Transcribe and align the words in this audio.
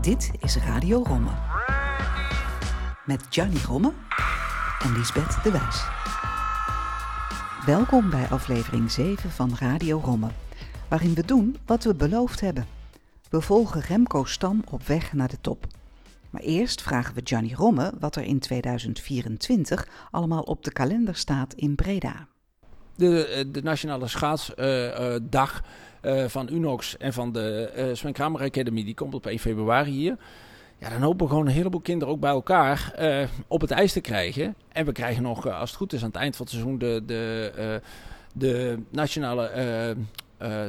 Dit 0.00 0.30
is 0.40 0.56
Radio 0.56 1.02
Romme. 1.02 1.30
Met 3.04 3.26
Gianni 3.30 3.58
Romme 3.66 3.92
en 4.82 4.92
Lisbeth 4.92 5.42
de 5.42 5.50
Wijs. 5.50 5.84
Welkom 7.66 8.10
bij 8.10 8.26
aflevering 8.28 8.90
7 8.90 9.30
van 9.30 9.56
Radio 9.58 10.00
Romme, 10.04 10.28
waarin 10.88 11.14
we 11.14 11.24
doen 11.24 11.56
wat 11.66 11.84
we 11.84 11.94
beloofd 11.94 12.40
hebben. 12.40 12.66
We 13.30 13.40
volgen 13.40 13.80
Remco 13.80 14.24
Stam 14.24 14.64
op 14.70 14.82
weg 14.82 15.12
naar 15.12 15.28
de 15.28 15.40
top. 15.40 15.66
Maar 16.30 16.42
eerst 16.42 16.82
vragen 16.82 17.14
we 17.14 17.20
Gianni 17.24 17.54
Romme 17.54 17.92
wat 17.98 18.16
er 18.16 18.22
in 18.22 18.38
2024 18.38 19.88
allemaal 20.10 20.42
op 20.42 20.64
de 20.64 20.72
kalender 20.72 21.16
staat 21.16 21.54
in 21.54 21.74
Breda. 21.74 22.26
De, 22.96 23.26
eh, 23.26 23.44
de 23.46 23.62
Nationale 23.62 24.08
Schaatsdag 24.08 25.62
uh, 26.02 26.16
uh, 26.22 26.28
van 26.28 26.48
Unox 26.52 26.96
en 26.96 27.12
van 27.12 27.32
de 27.32 27.90
Sven 27.92 28.12
Kramer 28.12 28.42
Academy, 28.42 28.84
die 28.84 28.94
komt 28.94 29.14
op 29.14 29.26
1 29.26 29.38
februari 29.38 29.90
hier. 29.90 30.16
Ja, 30.78 30.88
dan 30.88 31.02
hopen 31.02 31.26
we 31.26 31.28
gewoon 31.32 31.46
een 31.46 31.52
heleboel 31.52 31.80
kinderen 31.80 32.14
ook 32.14 32.20
bij 32.20 32.30
elkaar 32.30 32.92
op 33.48 33.60
het 33.60 33.70
ijs 33.70 33.92
te 33.92 34.00
krijgen. 34.00 34.54
En 34.72 34.84
we 34.84 34.92
krijgen 34.92 35.22
nog, 35.22 35.48
als 35.48 35.70
het 35.70 35.78
goed 35.78 35.92
is, 35.92 36.00
aan 36.02 36.08
het 36.08 36.16
eind 36.16 36.36
van 36.36 36.46
het 36.46 36.54
seizoen 36.54 36.78
de, 36.78 37.02
de, 37.06 37.80
de 38.32 38.78
nationale 38.90 39.50
uh, 39.96 40.04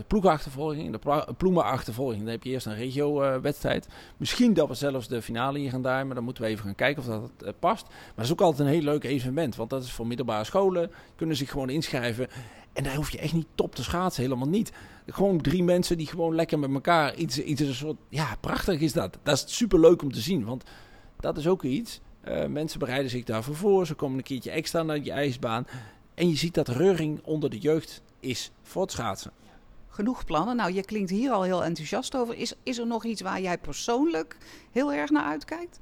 ploegachtervolging, 0.07 0.97
de 0.99 1.33
ploemenachtervolging. 1.37 2.21
Dan 2.21 2.31
heb 2.31 2.43
je 2.43 2.49
eerst 2.49 2.65
een 2.65 2.75
regio-wedstrijd. 2.75 3.87
Misschien 4.17 4.53
dat 4.53 4.67
we 4.67 4.73
zelfs 4.73 5.07
de 5.07 5.21
finale 5.21 5.59
hier 5.59 5.69
gaan 5.69 5.81
daar, 5.81 6.05
maar 6.05 6.15
dan 6.15 6.23
moeten 6.23 6.43
we 6.43 6.49
even 6.49 6.63
gaan 6.63 6.75
kijken 6.75 7.03
of 7.03 7.09
dat 7.09 7.31
uh, 7.43 7.49
past. 7.59 7.87
Maar 7.87 8.13
dat 8.15 8.25
is 8.25 8.31
ook 8.31 8.41
altijd 8.41 8.67
een 8.67 8.73
heel 8.73 8.83
leuk 8.83 9.03
evenement, 9.03 9.55
want 9.55 9.69
dat 9.69 9.83
is 9.83 9.91
voor 9.91 10.07
middelbare 10.07 10.43
scholen. 10.43 10.91
Kunnen 11.15 11.35
zich 11.35 11.49
gewoon 11.49 11.69
inschrijven. 11.69 12.27
En 12.73 12.83
daar 12.83 12.95
hoef 12.95 13.11
je 13.11 13.17
echt 13.17 13.33
niet 13.33 13.47
top 13.55 13.75
te 13.75 13.83
schaatsen, 13.83 14.23
helemaal 14.23 14.47
niet. 14.47 14.71
Gewoon 15.05 15.41
drie 15.41 15.63
mensen 15.63 15.97
die 15.97 16.07
gewoon 16.07 16.35
lekker 16.35 16.59
met 16.59 16.73
elkaar 16.73 17.15
iets, 17.15 17.39
iets 17.39 17.61
een 17.61 17.73
soort... 17.73 17.97
Ja, 18.09 18.35
prachtig 18.39 18.79
is 18.79 18.93
dat. 18.93 19.17
Dat 19.23 19.35
is 19.35 19.55
super 19.55 19.79
leuk 19.79 20.01
om 20.01 20.11
te 20.11 20.21
zien, 20.21 20.45
want 20.45 20.63
dat 21.19 21.37
is 21.37 21.47
ook 21.47 21.63
iets. 21.63 21.99
Uh, 22.27 22.45
mensen 22.45 22.79
bereiden 22.79 23.09
zich 23.11 23.23
daarvoor 23.23 23.55
voor. 23.55 23.85
Ze 23.85 23.93
komen 23.93 24.17
een 24.17 24.23
keertje 24.23 24.51
extra 24.51 24.83
naar 24.83 25.03
je 25.03 25.11
ijsbaan. 25.11 25.67
En 26.13 26.29
je 26.29 26.35
ziet 26.35 26.53
dat 26.53 26.67
reuring 26.67 27.19
onder 27.23 27.49
de 27.49 27.59
jeugd 27.59 28.01
is 28.19 28.51
voor 28.63 28.81
het 28.81 28.91
schaatsen 28.91 29.31
genoeg 29.97 30.25
plannen. 30.25 30.55
Nou, 30.55 30.73
je 30.73 30.85
klinkt 30.85 31.09
hier 31.09 31.31
al 31.31 31.43
heel 31.43 31.63
enthousiast 31.63 32.15
over. 32.15 32.35
Is, 32.35 32.53
is 32.63 32.77
er 32.77 32.87
nog 32.87 33.05
iets 33.05 33.21
waar 33.21 33.41
jij 33.41 33.57
persoonlijk 33.57 34.37
heel 34.71 34.93
erg 34.93 35.09
naar 35.09 35.23
uitkijkt? 35.23 35.79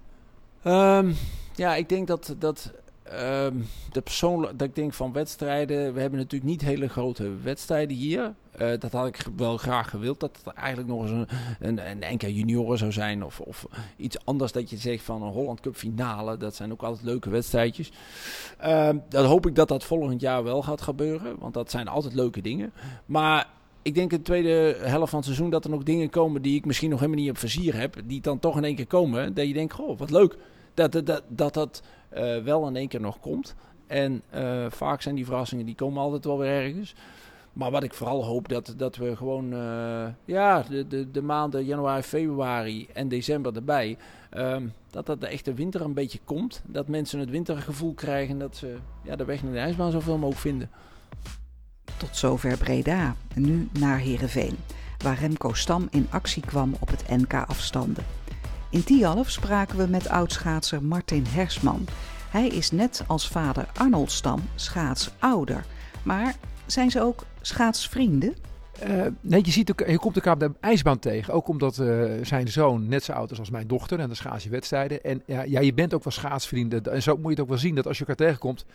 Um, 0.63 1.16
ja, 1.55 1.75
ik 1.75 1.89
denk 1.89 2.07
dat, 2.07 2.35
dat 2.39 2.72
um, 3.13 3.67
de 3.91 4.02
persoonlijk, 4.02 4.59
dat 4.59 4.67
ik 4.67 4.75
denk 4.75 4.94
van 4.94 5.13
wedstrijden. 5.13 5.94
We 5.94 6.02
hebben 6.02 6.19
natuurlijk 6.19 6.52
niet 6.52 6.61
hele 6.61 6.88
grote 6.88 7.35
wedstrijden 7.44 7.97
hier. 7.97 8.33
Uh, 8.61 8.80
dat 8.80 8.91
had 8.91 9.07
ik 9.07 9.25
wel 9.35 9.57
graag 9.57 9.89
gewild. 9.89 10.19
Dat 10.19 10.39
het 10.44 10.53
eigenlijk 10.53 10.88
nog 10.88 11.02
eens 11.02 11.11
een, 11.11 11.27
een, 11.59 11.89
een 11.89 12.02
enkele 12.02 12.33
junioren 12.33 12.77
zou 12.77 12.91
zijn. 12.91 13.23
Of, 13.23 13.39
of 13.39 13.66
iets 13.97 14.25
anders 14.25 14.52
dat 14.52 14.69
je 14.69 14.77
zegt 14.77 15.03
van 15.03 15.23
een 15.23 15.31
Holland 15.31 15.59
Cup 15.59 15.75
finale. 15.75 16.38
Dat 16.38 16.55
zijn 16.55 16.72
ook 16.72 16.83
altijd 16.83 17.05
leuke 17.05 17.29
wedstrijdjes. 17.29 17.91
Uh, 18.66 18.89
dan 19.09 19.25
hoop 19.25 19.45
ik 19.45 19.55
dat 19.55 19.67
dat 19.67 19.83
volgend 19.83 20.22
jaar 20.22 20.44
wel 20.44 20.63
gaat 20.63 20.81
gebeuren. 20.81 21.39
Want 21.39 21.53
dat 21.53 21.72
zijn 21.72 21.88
altijd 21.88 22.13
leuke 22.13 22.41
dingen. 22.41 22.73
Maar 23.05 23.47
ik 23.86 23.95
denk 23.95 24.11
in 24.11 24.17
de 24.17 24.23
tweede 24.23 24.75
helft 24.80 25.09
van 25.09 25.19
het 25.19 25.28
seizoen 25.28 25.50
dat 25.50 25.64
er 25.64 25.69
nog 25.69 25.83
dingen 25.83 26.09
komen 26.09 26.41
die 26.41 26.55
ik 26.55 26.66
misschien 26.66 26.89
nog 26.89 27.00
helemaal 27.00 27.22
niet 27.22 27.30
op 27.30 27.38
vizier 27.38 27.75
heb. 27.75 27.95
Die 28.05 28.22
dan 28.22 28.39
toch 28.39 28.58
in 28.58 28.64
één 28.64 28.75
keer 28.75 28.88
komen. 28.88 29.33
Dat 29.33 29.47
je 29.47 29.53
denkt, 29.53 29.73
goh, 29.73 29.97
wat 29.97 30.11
leuk. 30.11 30.38
Dat 30.73 30.91
dat, 30.91 31.05
dat, 31.05 31.23
dat, 31.28 31.53
dat 31.53 31.83
uh, 32.13 32.38
wel 32.38 32.67
in 32.67 32.75
één 32.75 32.88
keer 32.88 33.02
nog 33.02 33.19
komt. 33.19 33.56
En 33.88 34.22
uh, 34.36 34.66
vaak 34.69 35.02
zijn 35.02 35.16
die 35.16 35.25
verrassingen, 35.25 35.66
die 35.66 35.75
komen 35.75 36.02
altijd 36.02 36.25
wel 36.25 36.38
weer 36.38 36.50
ergens. 36.50 36.95
Maar 37.53 37.72
wat 37.72 37.83
ik 37.83 37.94
vooral 37.94 38.25
hoop, 38.25 38.50
dat, 38.50 38.73
dat 38.78 38.95
we 38.95 39.16
gewoon 39.16 39.53
uh, 39.53 40.08
ja, 40.25 40.63
de, 40.69 40.88
de, 40.88 41.11
de 41.11 41.22
maanden 41.22 41.66
januari, 41.66 42.02
februari 42.02 42.88
en 42.94 43.08
december 43.08 43.56
erbij... 43.56 43.97
Um, 44.38 44.73
dat 44.89 45.06
dat 45.06 45.22
de 45.22 45.28
echte 45.28 45.53
winter 45.53 45.81
een 45.81 45.94
beetje 45.94 46.19
komt. 46.23 46.61
Dat 46.66 46.88
mensen 46.88 47.19
het 47.19 47.30
wintergevoel 47.30 47.94
krijgen. 47.94 48.38
Dat 48.38 48.56
ze 48.56 48.75
ja, 49.03 49.16
de 49.16 49.25
weg 49.25 49.44
naar 49.44 49.51
de 49.51 49.59
ijsbaan 49.59 49.91
zoveel 49.91 50.18
mogelijk 50.18 50.41
vinden. 50.41 50.69
Tot 51.97 52.17
zover 52.17 52.57
Breda. 52.57 53.16
Nu 53.33 53.69
naar 53.79 53.97
Heerenveen, 53.97 54.57
waar 54.97 55.19
Remco 55.19 55.53
Stam 55.53 55.88
in 55.91 56.07
actie 56.09 56.45
kwam 56.45 56.75
op 56.79 56.89
het 56.89 57.03
NK 57.07 57.33
afstanden. 57.33 58.03
In 58.69 58.83
Tialf 58.83 59.29
spraken 59.29 59.78
we 59.78 59.88
met 59.88 60.07
oudschaatser 60.07 60.83
Martin 60.83 61.25
Hersman. 61.29 61.88
Hij 62.29 62.47
is 62.47 62.72
net 62.72 63.03
als 63.07 63.28
vader 63.28 63.67
Arnold 63.73 64.11
Stam 64.11 64.41
schaatsouder. 64.56 65.66
Maar 66.03 66.35
zijn 66.66 66.91
ze 66.91 67.01
ook 67.01 67.25
schaatsvrienden? 67.41 68.35
Uh, 68.83 69.06
nee, 69.22 69.45
je, 69.45 69.51
ziet, 69.51 69.73
je 69.88 70.00
komt 70.00 70.16
elkaar 70.16 70.33
op 70.33 70.39
de 70.39 70.51
ijsbaan 70.59 71.00
tegen. 71.00 71.33
Ook 71.33 71.47
omdat 71.47 71.77
uh, 71.77 72.12
zijn 72.22 72.47
zoon 72.47 72.88
net 72.88 73.03
zo 73.03 73.12
oud 73.12 73.31
is 73.31 73.39
als 73.39 73.50
mijn 73.50 73.67
dochter. 73.67 74.00
En 74.00 74.07
dan 74.07 74.16
schaats 74.16 74.44
je 74.44 74.50
wedstrijden. 74.50 75.03
En 75.03 75.22
ja, 75.25 75.44
ja, 75.44 75.59
je 75.59 75.73
bent 75.73 75.94
ook 75.94 76.03
wel 76.03 76.13
schaatsvrienden. 76.13 76.83
En 76.83 77.01
zo 77.01 77.16
moet 77.16 77.23
je 77.23 77.29
het 77.29 77.39
ook 77.39 77.47
wel 77.47 77.57
zien 77.57 77.75
dat 77.75 77.88
als 77.88 77.97
je 77.97 78.06
elkaar 78.06 78.25
tegenkomt 78.25 78.66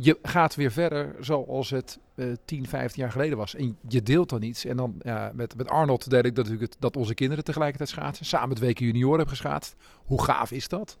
je 0.00 0.18
gaat 0.22 0.54
weer 0.54 0.72
verder 0.72 1.14
zoals 1.20 1.70
het 1.70 1.98
uh, 2.14 2.32
10, 2.44 2.66
15 2.66 3.02
jaar 3.02 3.12
geleden 3.12 3.38
was. 3.38 3.54
En 3.54 3.76
je 3.88 4.02
deelt 4.02 4.28
dan 4.28 4.42
iets. 4.42 4.64
En 4.64 4.76
dan 4.76 5.02
met, 5.32 5.56
met 5.56 5.68
Arnold 5.68 6.10
deel 6.10 6.24
ik 6.24 6.34
dat, 6.34 6.44
natuurlijk 6.44 6.74
dat 6.78 6.96
onze 6.96 7.14
kinderen 7.14 7.44
tegelijkertijd 7.44 7.88
schaatsen. 7.88 8.26
Samen 8.26 8.48
met 8.48 8.58
Weken 8.58 8.86
Junioren 8.86 9.16
hebben 9.16 9.36
geschaatst. 9.36 9.76
Hoe 10.04 10.22
gaaf 10.22 10.50
is 10.50 10.68
dat? 10.68 10.98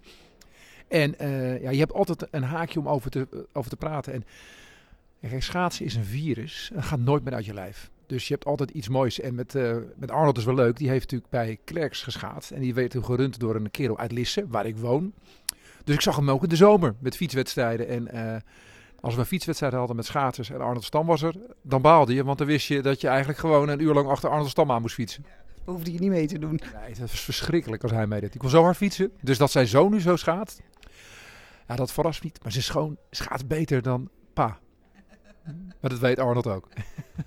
En 0.88 1.14
uh, 1.20 1.62
ja, 1.62 1.70
je 1.70 1.78
hebt 1.78 1.92
altijd 1.92 2.26
een 2.30 2.42
haakje 2.42 2.78
om 2.78 2.88
over 2.88 3.10
te, 3.10 3.46
over 3.52 3.70
te 3.70 3.76
praten. 3.76 4.12
En 5.20 5.42
schaatsen 5.42 5.84
is 5.84 5.94
een 5.94 6.04
virus. 6.04 6.70
Dat 6.74 6.84
gaat 6.84 6.98
nooit 6.98 7.24
meer 7.24 7.34
uit 7.34 7.44
je 7.44 7.54
lijf. 7.54 7.90
Dus 8.06 8.28
je 8.28 8.34
hebt 8.34 8.46
altijd 8.46 8.70
iets 8.70 8.88
moois. 8.88 9.20
En 9.20 9.34
met, 9.34 9.54
uh, 9.54 9.76
met 9.96 10.10
Arnold 10.10 10.38
is 10.38 10.44
wel 10.44 10.54
leuk. 10.54 10.76
Die 10.76 10.88
heeft 10.88 11.02
natuurlijk 11.02 11.30
bij 11.30 11.58
Klerks 11.64 12.02
geschaatst. 12.02 12.50
En 12.50 12.60
die 12.60 12.74
werd 12.74 12.90
toen 12.90 13.04
gerund 13.04 13.38
door 13.38 13.54
een 13.54 13.70
kerel 13.70 13.98
uit 13.98 14.12
Lisse, 14.12 14.46
waar 14.48 14.66
ik 14.66 14.76
woon. 14.76 15.12
Dus 15.84 15.94
ik 15.94 16.00
zag 16.00 16.16
hem 16.16 16.30
ook 16.30 16.42
in 16.42 16.48
de 16.48 16.56
zomer 16.56 16.94
met 16.98 17.16
fietswedstrijden. 17.16 17.88
En 17.88 18.42
als 19.06 19.14
we 19.14 19.20
een 19.20 19.26
fietswedstrijd 19.26 19.72
hadden 19.72 19.96
met 19.96 20.04
schaters 20.04 20.50
en 20.50 20.60
Arnold 20.60 20.84
Stam 20.84 21.06
was 21.06 21.22
er, 21.22 21.34
dan 21.62 21.82
baalde 21.82 22.14
je. 22.14 22.24
Want 22.24 22.38
dan 22.38 22.46
wist 22.46 22.66
je 22.66 22.82
dat 22.82 23.00
je 23.00 23.08
eigenlijk 23.08 23.38
gewoon 23.38 23.68
een 23.68 23.80
uur 23.80 23.94
lang 23.94 24.08
achter 24.08 24.30
Arnold 24.30 24.50
Stam 24.50 24.70
aan 24.70 24.80
moest 24.80 24.94
fietsen. 24.94 25.24
Dat 25.64 25.74
hoefde 25.74 25.92
je 25.92 25.98
niet 25.98 26.10
mee 26.10 26.26
te 26.26 26.38
doen. 26.38 26.60
Nee, 26.74 26.88
dat 26.88 26.98
was 26.98 27.20
verschrikkelijk 27.20 27.82
als 27.82 27.92
hij 27.92 28.06
meedeed. 28.06 28.34
Ik 28.34 28.40
kon 28.40 28.50
zo 28.50 28.62
hard 28.62 28.76
fietsen. 28.76 29.12
Dus 29.20 29.38
dat 29.38 29.50
zijn 29.50 29.66
zoon 29.66 29.90
nu 29.90 30.00
zo 30.00 30.16
schaat, 30.16 30.60
ja, 31.68 31.76
dat 31.76 31.92
verrast 31.92 32.22
niet. 32.22 32.42
Maar 32.42 32.52
ze 32.52 32.58
is 32.58 32.68
gewoon 32.68 32.96
schaats 33.10 33.46
beter 33.46 33.82
dan 33.82 34.10
pa. 34.32 34.58
Maar 35.80 35.90
dat 35.90 35.98
weet 35.98 36.18
Arnold 36.18 36.46
ook. 36.46 36.68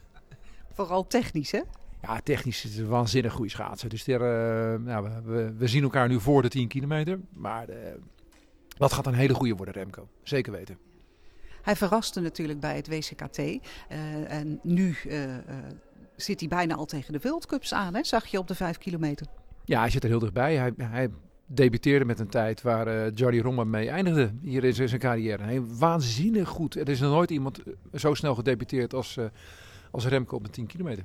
Vooral 0.74 1.08
technisch, 1.08 1.52
hè? 1.52 1.62
Ja, 2.02 2.22
technisch 2.24 2.66
is 2.66 2.72
het 2.72 2.80
een 2.80 2.90
waanzinnig 2.90 3.34
goede 3.34 3.50
schaatsen. 3.50 3.90
Dus 3.90 4.04
der, 4.04 4.22
uh, 4.22 4.86
nou, 4.86 5.10
we, 5.26 5.54
we, 5.58 5.68
zien 5.68 5.84
elkaar 5.84 6.08
nu 6.08 6.20
voor 6.20 6.42
de 6.42 6.50
10 6.50 6.68
kilometer. 6.68 7.20
Maar 7.34 7.70
uh, 7.70 7.76
dat 8.78 8.94
gaat 8.94 9.08
een 9.08 9.14
hele 9.14 9.34
goede 9.34 9.56
worden, 9.56 9.74
Remco. 9.74 10.08
Zeker 10.24 10.52
weten. 10.52 10.89
Hij 11.62 11.76
verraste 11.76 12.20
natuurlijk 12.20 12.60
bij 12.60 12.76
het 12.76 12.88
WCKT. 12.88 13.38
Uh, 13.38 13.60
en 14.32 14.60
nu 14.64 14.96
uh, 15.08 15.24
uh, 15.24 15.36
zit 16.16 16.40
hij 16.40 16.50
bijna 16.50 16.76
al 16.76 16.86
tegen 16.86 17.14
de 17.14 17.20
World 17.22 17.46
Cups 17.46 17.74
aan, 17.74 17.96
hè? 17.96 18.04
zag 18.04 18.26
je 18.26 18.38
op 18.38 18.48
de 18.48 18.56
vijf 18.56 18.78
kilometer. 18.78 19.28
Ja, 19.66 19.80
hij 19.80 19.90
zit 19.90 20.04
er 20.04 20.10
heel 20.10 20.20
dichtbij. 20.20 20.56
Hij, 20.56 20.74
hij 20.78 21.10
debuteerde 21.46 22.06
met 22.06 22.20
een 22.20 22.30
tijd 22.30 22.62
waar 22.62 22.88
uh, 22.88 23.16
Johnny 23.16 23.40
Rommer 23.40 23.68
mee 23.68 23.90
eindigde 23.90 24.32
hier 24.42 24.64
in 24.64 24.74
zijn 24.74 25.00
carrière. 25.00 25.44
Hij, 25.44 25.62
waanzinnig 25.66 26.50
goed. 26.50 26.76
Er 26.76 26.90
is 26.90 27.00
nog 27.00 27.12
nooit 27.12 27.32
iemand 27.32 27.60
zo 27.94 28.14
snel 28.14 28.36
gedebuteerd 28.36 28.94
als, 28.94 29.18
uh, 29.18 29.26
als 29.92 30.06
Remco 30.06 30.36
op 30.36 30.44
de 30.44 30.50
10 30.50 30.68
kilometer. 30.68 31.04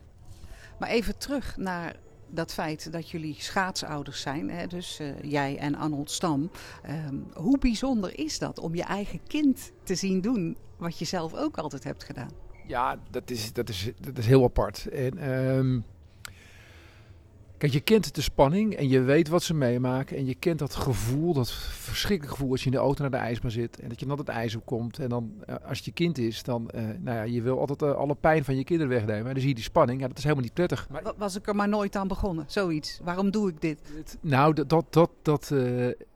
Maar 0.79 0.89
even 0.89 1.19
terug 1.19 1.57
naar 1.57 1.97
dat 2.31 2.53
feit 2.53 2.93
dat 2.93 3.11
jullie 3.11 3.37
schaatsouders 3.39 4.21
zijn, 4.21 4.51
hè, 4.51 4.67
dus 4.67 5.01
uh, 5.01 5.23
jij 5.23 5.59
en 5.59 5.75
Arnold 5.75 6.11
Stam. 6.11 6.51
Um, 7.09 7.27
hoe 7.35 7.59
bijzonder 7.59 8.19
is 8.19 8.39
dat 8.39 8.59
om 8.59 8.75
je 8.75 8.83
eigen 8.83 9.21
kind 9.27 9.73
te 9.83 9.95
zien 9.95 10.21
doen 10.21 10.57
wat 10.77 10.99
je 10.99 11.05
zelf 11.05 11.35
ook 11.35 11.59
altijd 11.59 11.85
hebt 11.85 12.05
gedaan? 12.05 12.31
Ja, 12.67 12.99
dat 13.11 13.31
is, 13.31 13.53
dat 13.53 13.69
is, 13.69 13.91
dat 14.01 14.19
is 14.19 14.27
heel 14.27 14.45
apart. 14.45 14.87
En, 14.87 15.31
um, 15.31 15.85
Kijk, 17.59 17.73
je 17.73 17.81
kent 17.81 18.15
de 18.15 18.21
spanning 18.21 18.75
en 18.75 18.89
je 18.89 19.01
weet 19.01 19.29
wat 19.29 19.43
ze 19.43 19.55
meemaken. 19.55 20.17
En 20.17 20.27
je 20.27 20.35
kent 20.35 20.59
dat 20.59 20.75
gevoel, 20.75 21.33
dat 21.33 21.53
verschrikkelijke 21.53 22.37
gevoel 22.37 22.51
als 22.51 22.61
je 22.61 22.67
in 22.67 22.73
de 22.73 22.79
auto 22.79 23.03
naar 23.03 23.11
de 23.11 23.17
ijsbaan 23.17 23.51
zit. 23.51 23.81
En 23.81 23.89
dat 23.89 24.01
je 24.01 24.07
dan 24.07 24.19
het 24.19 24.29
ijs 24.29 24.55
op 24.55 24.67
komt. 24.67 24.99
En 24.99 25.09
dan, 25.09 25.33
uh, 25.49 25.55
als 25.69 25.79
je 25.79 25.93
kind 25.93 26.19
is, 26.19 26.43
dan, 26.43 26.71
uh, 26.75 26.81
nou 26.83 27.17
ja, 27.17 27.23
je 27.23 27.43
wil 27.43 27.59
altijd 27.59 27.83
uh, 27.83 27.93
alle 27.93 28.15
pijn 28.15 28.45
van 28.45 28.57
je 28.57 28.65
kinderen 28.65 28.93
wegnemen. 28.93 29.27
En 29.27 29.33
dan 29.33 29.41
zie 29.41 29.49
je 29.49 29.55
die 29.55 29.65
spanning. 29.65 30.01
Ja, 30.01 30.09
dat 30.09 30.17
is 30.17 30.23
helemaal 30.23 30.45
niet 30.45 30.55
prettig. 30.55 30.89
Maar, 30.89 31.13
Was 31.17 31.37
ik 31.37 31.47
er 31.47 31.57
maar 31.57 31.69
nooit 31.69 31.97
aan 31.97 32.09
begonnen, 32.09 32.45
zoiets. 32.49 33.01
Waarom 33.03 33.31
doe 33.31 33.49
ik 33.49 33.61
dit? 33.61 33.81
Nou, 34.21 34.55
dat, 34.55 34.69
dat, 34.69 34.87
dat, 34.91 35.11
dat 35.23 35.53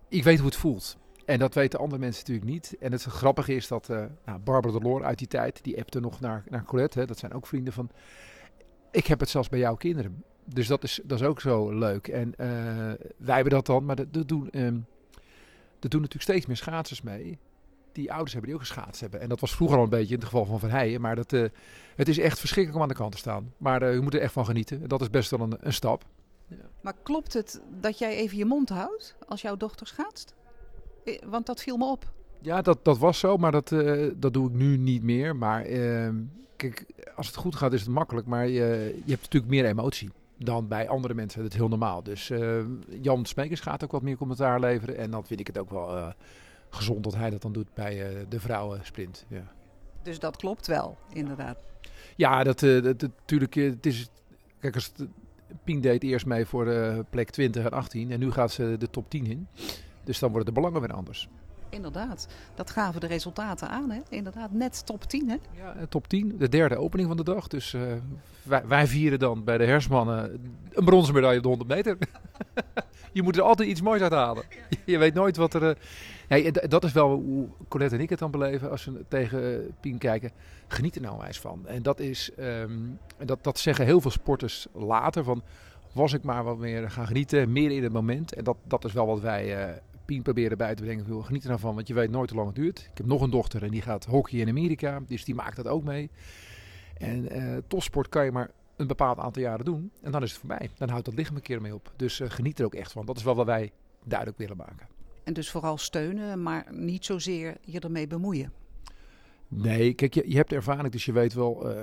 ik 0.08 0.24
weet 0.24 0.38
hoe 0.38 0.46
het 0.46 0.56
voelt. 0.56 0.96
En 1.24 1.38
dat 1.38 1.54
weten 1.54 1.78
andere 1.78 2.00
mensen 2.00 2.20
natuurlijk 2.20 2.50
niet. 2.50 2.76
En 2.80 2.92
het 2.92 3.02
grappige 3.02 3.54
is 3.54 3.68
dat 3.68 3.88
nou, 4.24 4.38
Barbara 4.44 4.78
de 4.78 4.84
Loor 4.84 5.04
uit 5.04 5.18
die 5.18 5.28
tijd, 5.28 5.58
die 5.62 5.78
appte 5.78 6.00
nog 6.00 6.20
naar, 6.20 6.44
naar 6.48 6.64
Colette. 6.64 6.98
Hè, 6.98 7.06
dat 7.06 7.18
zijn 7.18 7.32
ook 7.32 7.46
vrienden 7.46 7.72
van... 7.72 7.90
Ik 8.90 9.06
heb 9.06 9.20
het 9.20 9.28
zelfs 9.28 9.48
bij 9.48 9.58
jouw 9.58 9.74
kinderen 9.74 10.22
dus 10.52 10.66
dat 10.66 10.82
is, 10.82 11.00
dat 11.04 11.20
is 11.20 11.26
ook 11.26 11.40
zo 11.40 11.78
leuk. 11.78 12.08
En 12.08 12.28
uh, 12.28 12.46
wij 13.16 13.34
hebben 13.34 13.52
dat 13.52 13.66
dan, 13.66 13.84
maar 13.84 13.96
dat, 13.96 14.12
dat, 14.12 14.28
doen, 14.28 14.48
um, 14.52 14.86
dat 15.78 15.90
doen 15.90 16.00
natuurlijk 16.00 16.30
steeds 16.30 16.46
meer 16.46 16.56
schaatsers 16.56 17.02
mee. 17.02 17.38
Die 17.92 18.10
ouders 18.10 18.32
hebben 18.32 18.50
die 18.50 18.60
ook 18.60 18.66
geschaatst 18.66 19.00
hebben. 19.00 19.20
En 19.20 19.28
dat 19.28 19.40
was 19.40 19.54
vroeger 19.54 19.76
al 19.76 19.82
een 19.82 19.88
beetje 19.88 20.14
in 20.14 20.20
het 20.20 20.28
geval 20.28 20.44
van 20.44 20.60
Van 20.60 20.70
Heijen. 20.70 21.00
Maar 21.00 21.16
dat, 21.16 21.32
uh, 21.32 21.48
het 21.96 22.08
is 22.08 22.18
echt 22.18 22.38
verschrikkelijk 22.38 22.76
om 22.76 22.82
aan 22.82 22.94
de 22.94 23.00
kant 23.00 23.12
te 23.12 23.18
staan. 23.18 23.52
Maar 23.56 23.82
uh, 23.82 23.94
je 23.94 24.00
moet 24.00 24.14
er 24.14 24.20
echt 24.20 24.32
van 24.32 24.44
genieten. 24.44 24.88
Dat 24.88 25.00
is 25.00 25.10
best 25.10 25.30
wel 25.30 25.40
een, 25.40 25.56
een 25.60 25.72
stap. 25.72 26.04
Maar 26.80 26.94
klopt 27.02 27.32
het 27.32 27.60
dat 27.80 27.98
jij 27.98 28.16
even 28.16 28.38
je 28.38 28.44
mond 28.44 28.68
houdt 28.68 29.16
als 29.28 29.40
jouw 29.40 29.56
dochter 29.56 29.86
schaatst? 29.86 30.34
Eh, 31.04 31.18
Want 31.26 31.46
dat 31.46 31.62
viel 31.62 31.76
me 31.76 31.84
op. 31.84 32.12
Ja, 32.40 32.62
dat, 32.62 32.84
dat 32.84 32.98
was 32.98 33.18
zo, 33.18 33.36
maar 33.36 33.52
dat, 33.52 33.72
eh, 33.72 34.06
dat 34.16 34.32
doe 34.32 34.48
ik 34.48 34.54
nu 34.54 34.76
niet 34.76 35.02
meer. 35.02 35.36
Maar 35.36 35.64
ehm, 35.64 36.16
kijk, 36.56 36.86
als 37.16 37.26
het 37.26 37.36
goed 37.36 37.56
gaat 37.56 37.72
is 37.72 37.80
het 37.80 37.90
makkelijk, 37.90 38.26
maar 38.26 38.46
je, 38.46 39.00
je 39.04 39.10
hebt 39.10 39.22
natuurlijk 39.22 39.52
meer 39.52 39.64
emotie 39.64 40.10
dan 40.38 40.68
bij 40.68 40.88
andere 40.88 41.14
mensen. 41.14 41.42
Dat 41.42 41.52
is 41.52 41.58
heel 41.58 41.68
normaal. 41.68 42.02
Dus 42.02 42.30
eh, 42.30 42.64
Jan 43.00 43.24
Smekers 43.24 43.60
gaat 43.60 43.84
ook 43.84 43.92
wat 43.92 44.02
meer 44.02 44.16
commentaar 44.16 44.60
leveren. 44.60 44.96
En 44.96 45.10
dan 45.10 45.26
vind 45.26 45.40
ik 45.40 45.46
het 45.46 45.58
ook 45.58 45.70
wel 45.70 45.96
eh, 45.96 46.08
gezond 46.70 47.04
dat 47.04 47.14
hij 47.14 47.30
dat 47.30 47.42
dan 47.42 47.52
doet 47.52 47.74
bij 47.74 48.06
eh, 48.06 48.24
de 48.28 48.40
vrouwensprint. 48.40 49.24
Ja, 49.28 49.52
Dus 50.02 50.18
dat 50.18 50.36
klopt 50.36 50.66
wel, 50.66 50.98
inderdaad. 51.12 51.58
ja 52.16 52.44
dat, 52.44 52.60
dat, 52.60 53.02
natuurlijk, 53.02 53.54
het 53.54 53.86
is... 53.86 54.08
Kijk, 54.60 54.74
als 54.74 54.92
het, 54.96 55.08
Pien 55.64 55.80
deed 55.80 56.02
eerst 56.02 56.26
mee 56.26 56.46
voor 56.46 56.64
plek 57.10 57.30
20 57.30 57.64
en 57.64 57.70
18 57.70 58.10
en 58.10 58.18
nu 58.18 58.30
gaat 58.30 58.52
ze 58.52 58.76
de 58.78 58.90
top 58.90 59.10
10 59.10 59.26
in. 59.26 59.46
Dus 60.04 60.18
dan 60.18 60.30
worden 60.30 60.54
de 60.54 60.60
belangen 60.60 60.80
weer 60.80 60.92
anders. 60.92 61.28
Inderdaad. 61.70 62.28
Dat 62.54 62.70
gaven 62.70 63.00
de 63.00 63.06
resultaten 63.06 63.68
aan, 63.68 63.90
hè? 63.90 64.00
Inderdaad, 64.08 64.52
net 64.52 64.86
top 64.86 65.04
10, 65.04 65.28
hè? 65.28 65.36
Ja, 65.56 65.74
top 65.88 66.08
10, 66.08 66.34
de 66.38 66.48
derde 66.48 66.76
opening 66.76 67.08
van 67.08 67.16
de 67.16 67.24
dag. 67.24 67.48
Dus 67.48 67.74
eh, 67.74 67.82
wij, 68.66 68.86
vieren 68.86 69.18
dan 69.18 69.44
bij 69.44 69.58
de 69.58 69.64
Hersmannen 69.64 70.52
een 70.72 70.84
bronzen 70.84 71.14
medaille 71.14 71.36
op 71.36 71.42
de 71.42 71.48
100 71.48 71.70
meter. 71.70 71.98
je 73.12 73.22
moet 73.22 73.36
er 73.36 73.42
altijd 73.42 73.68
iets 73.68 73.80
moois 73.80 74.02
uit 74.02 74.12
halen. 74.12 74.44
Je 74.84 74.98
weet 74.98 75.14
nooit 75.14 75.36
wat 75.36 75.54
er... 75.54 75.78
eh, 76.28 76.52
dat 76.68 76.84
is 76.84 76.92
wel 76.92 77.08
hoe 77.08 77.48
Colette 77.68 77.94
en 77.94 78.00
ik 78.00 78.10
het 78.10 78.18
dan 78.18 78.30
beleven 78.30 78.70
als 78.70 78.84
we 78.84 79.04
tegen 79.08 79.54
eh, 79.54 79.72
Pien 79.80 79.98
kijken. 79.98 80.30
Geniet 80.68 80.94
er 80.94 81.02
nou 81.02 81.24
eens 81.24 81.40
van. 81.40 81.66
En 81.66 81.82
dat 81.82 82.00
is... 82.00 82.30
ehm, 82.36 82.78
dat, 83.24 83.38
dat 83.44 83.58
zeggen 83.58 83.84
heel 83.84 84.00
veel 84.00 84.10
sporters 84.10 84.66
later. 84.72 85.24
Van, 85.24 85.42
was 85.92 86.12
ik 86.12 86.22
maar 86.22 86.44
wat 86.44 86.58
meer 86.58 86.90
gaan 86.90 87.06
genieten, 87.06 87.52
meer 87.52 87.70
in 87.70 87.82
het 87.82 87.92
moment. 87.92 88.34
En 88.34 88.44
dat, 88.44 88.56
dat 88.64 88.84
is 88.84 88.92
wel 88.92 89.06
wat 89.06 89.20
wij... 89.20 89.80
Proberen 90.16 90.58
bij 90.58 90.74
te 90.74 90.82
brengen. 90.82 91.04
Wil 91.04 91.22
geniet 91.22 91.42
er 91.42 91.48
nou 91.48 91.60
van, 91.60 91.74
want 91.74 91.88
je 91.88 91.94
weet 91.94 92.10
nooit 92.10 92.30
hoe 92.30 92.38
lang 92.38 92.54
het 92.54 92.62
duurt. 92.62 92.78
Ik 92.78 92.98
heb 92.98 93.06
nog 93.06 93.22
een 93.22 93.30
dochter 93.30 93.62
en 93.62 93.70
die 93.70 93.82
gaat 93.82 94.04
hockey 94.04 94.38
in 94.38 94.48
Amerika. 94.48 95.00
Dus 95.06 95.24
die 95.24 95.34
maakt 95.34 95.56
dat 95.56 95.66
ook 95.66 95.84
mee. 95.84 96.10
En 96.98 97.28
eh 97.30 97.56
topsport 97.66 98.08
kan 98.08 98.24
je 98.24 98.32
maar 98.32 98.50
een 98.76 98.86
bepaald 98.86 99.18
aantal 99.18 99.42
jaren 99.42 99.64
doen. 99.64 99.90
En 100.02 100.12
dan 100.12 100.22
is 100.22 100.30
het 100.30 100.40
voorbij. 100.40 100.70
Dan 100.76 100.88
houdt 100.88 101.04
dat 101.04 101.14
lichaam 101.14 101.36
een 101.36 101.42
keer 101.42 101.60
mee 101.60 101.74
op. 101.74 101.92
Dus 101.96 102.20
eh, 102.20 102.30
geniet 102.30 102.58
er 102.58 102.64
ook 102.64 102.74
echt 102.74 102.92
van. 102.92 103.06
Dat 103.06 103.16
is 103.16 103.22
wel 103.22 103.34
wat 103.34 103.46
wij 103.46 103.72
duidelijk 104.04 104.38
willen 104.38 104.56
maken. 104.56 104.88
En 105.24 105.32
dus 105.32 105.50
vooral 105.50 105.78
steunen, 105.78 106.42
maar 106.42 106.66
niet 106.70 107.04
zozeer 107.04 107.56
je 107.64 107.80
ermee 107.80 108.06
bemoeien. 108.06 108.52
Nee, 109.48 109.94
kijk, 109.94 110.14
je, 110.14 110.24
je 110.26 110.36
hebt 110.36 110.52
ervaring, 110.52 110.92
dus 110.92 111.04
je 111.04 111.12
weet 111.12 111.34
wel, 111.34 111.70
eh, 111.70 111.76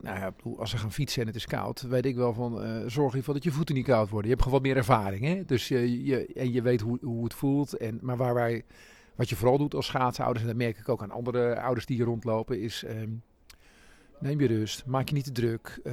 nou 0.00 0.18
ja, 0.18 0.34
als 0.58 0.70
ze 0.70 0.76
gaan 0.76 0.92
fietsen 0.92 1.20
en 1.20 1.26
het 1.26 1.36
is 1.36 1.46
koud, 1.46 1.80
weet 1.80 2.06
ik 2.06 2.16
wel 2.16 2.32
van, 2.32 2.62
eh, 2.62 2.86
zorg 2.86 3.14
ervoor 3.14 3.34
dat 3.34 3.44
je 3.44 3.52
voeten 3.52 3.74
niet 3.74 3.86
koud 3.86 4.08
worden. 4.08 4.30
Je 4.30 4.34
hebt 4.36 4.42
gewoon 4.42 4.58
wat 4.58 4.68
meer 4.68 4.76
ervaring, 4.76 5.24
hè? 5.24 5.44
Dus 5.44 5.68
je, 5.68 6.04
je, 6.04 6.26
en 6.26 6.52
je 6.52 6.62
weet 6.62 6.80
hoe, 6.80 6.98
hoe 7.02 7.24
het 7.24 7.34
voelt. 7.34 7.76
En, 7.76 7.98
maar 8.02 8.16
waar 8.16 8.34
wij, 8.34 8.64
wat 9.14 9.28
je 9.28 9.36
vooral 9.36 9.58
doet 9.58 9.74
als 9.74 9.86
schaatsouders, 9.86 10.40
en 10.40 10.46
dat 10.46 10.56
merk 10.56 10.78
ik 10.78 10.88
ook 10.88 11.02
aan 11.02 11.10
andere 11.10 11.60
ouders 11.60 11.86
die 11.86 11.96
hier 11.96 12.04
rondlopen, 12.04 12.60
is 12.60 12.84
ehm, 12.84 13.10
neem 14.22 14.40
je 14.40 14.46
rust, 14.46 14.86
maak 14.86 15.08
je 15.08 15.14
niet 15.14 15.24
te 15.24 15.32
druk, 15.32 15.80
eh, 15.84 15.92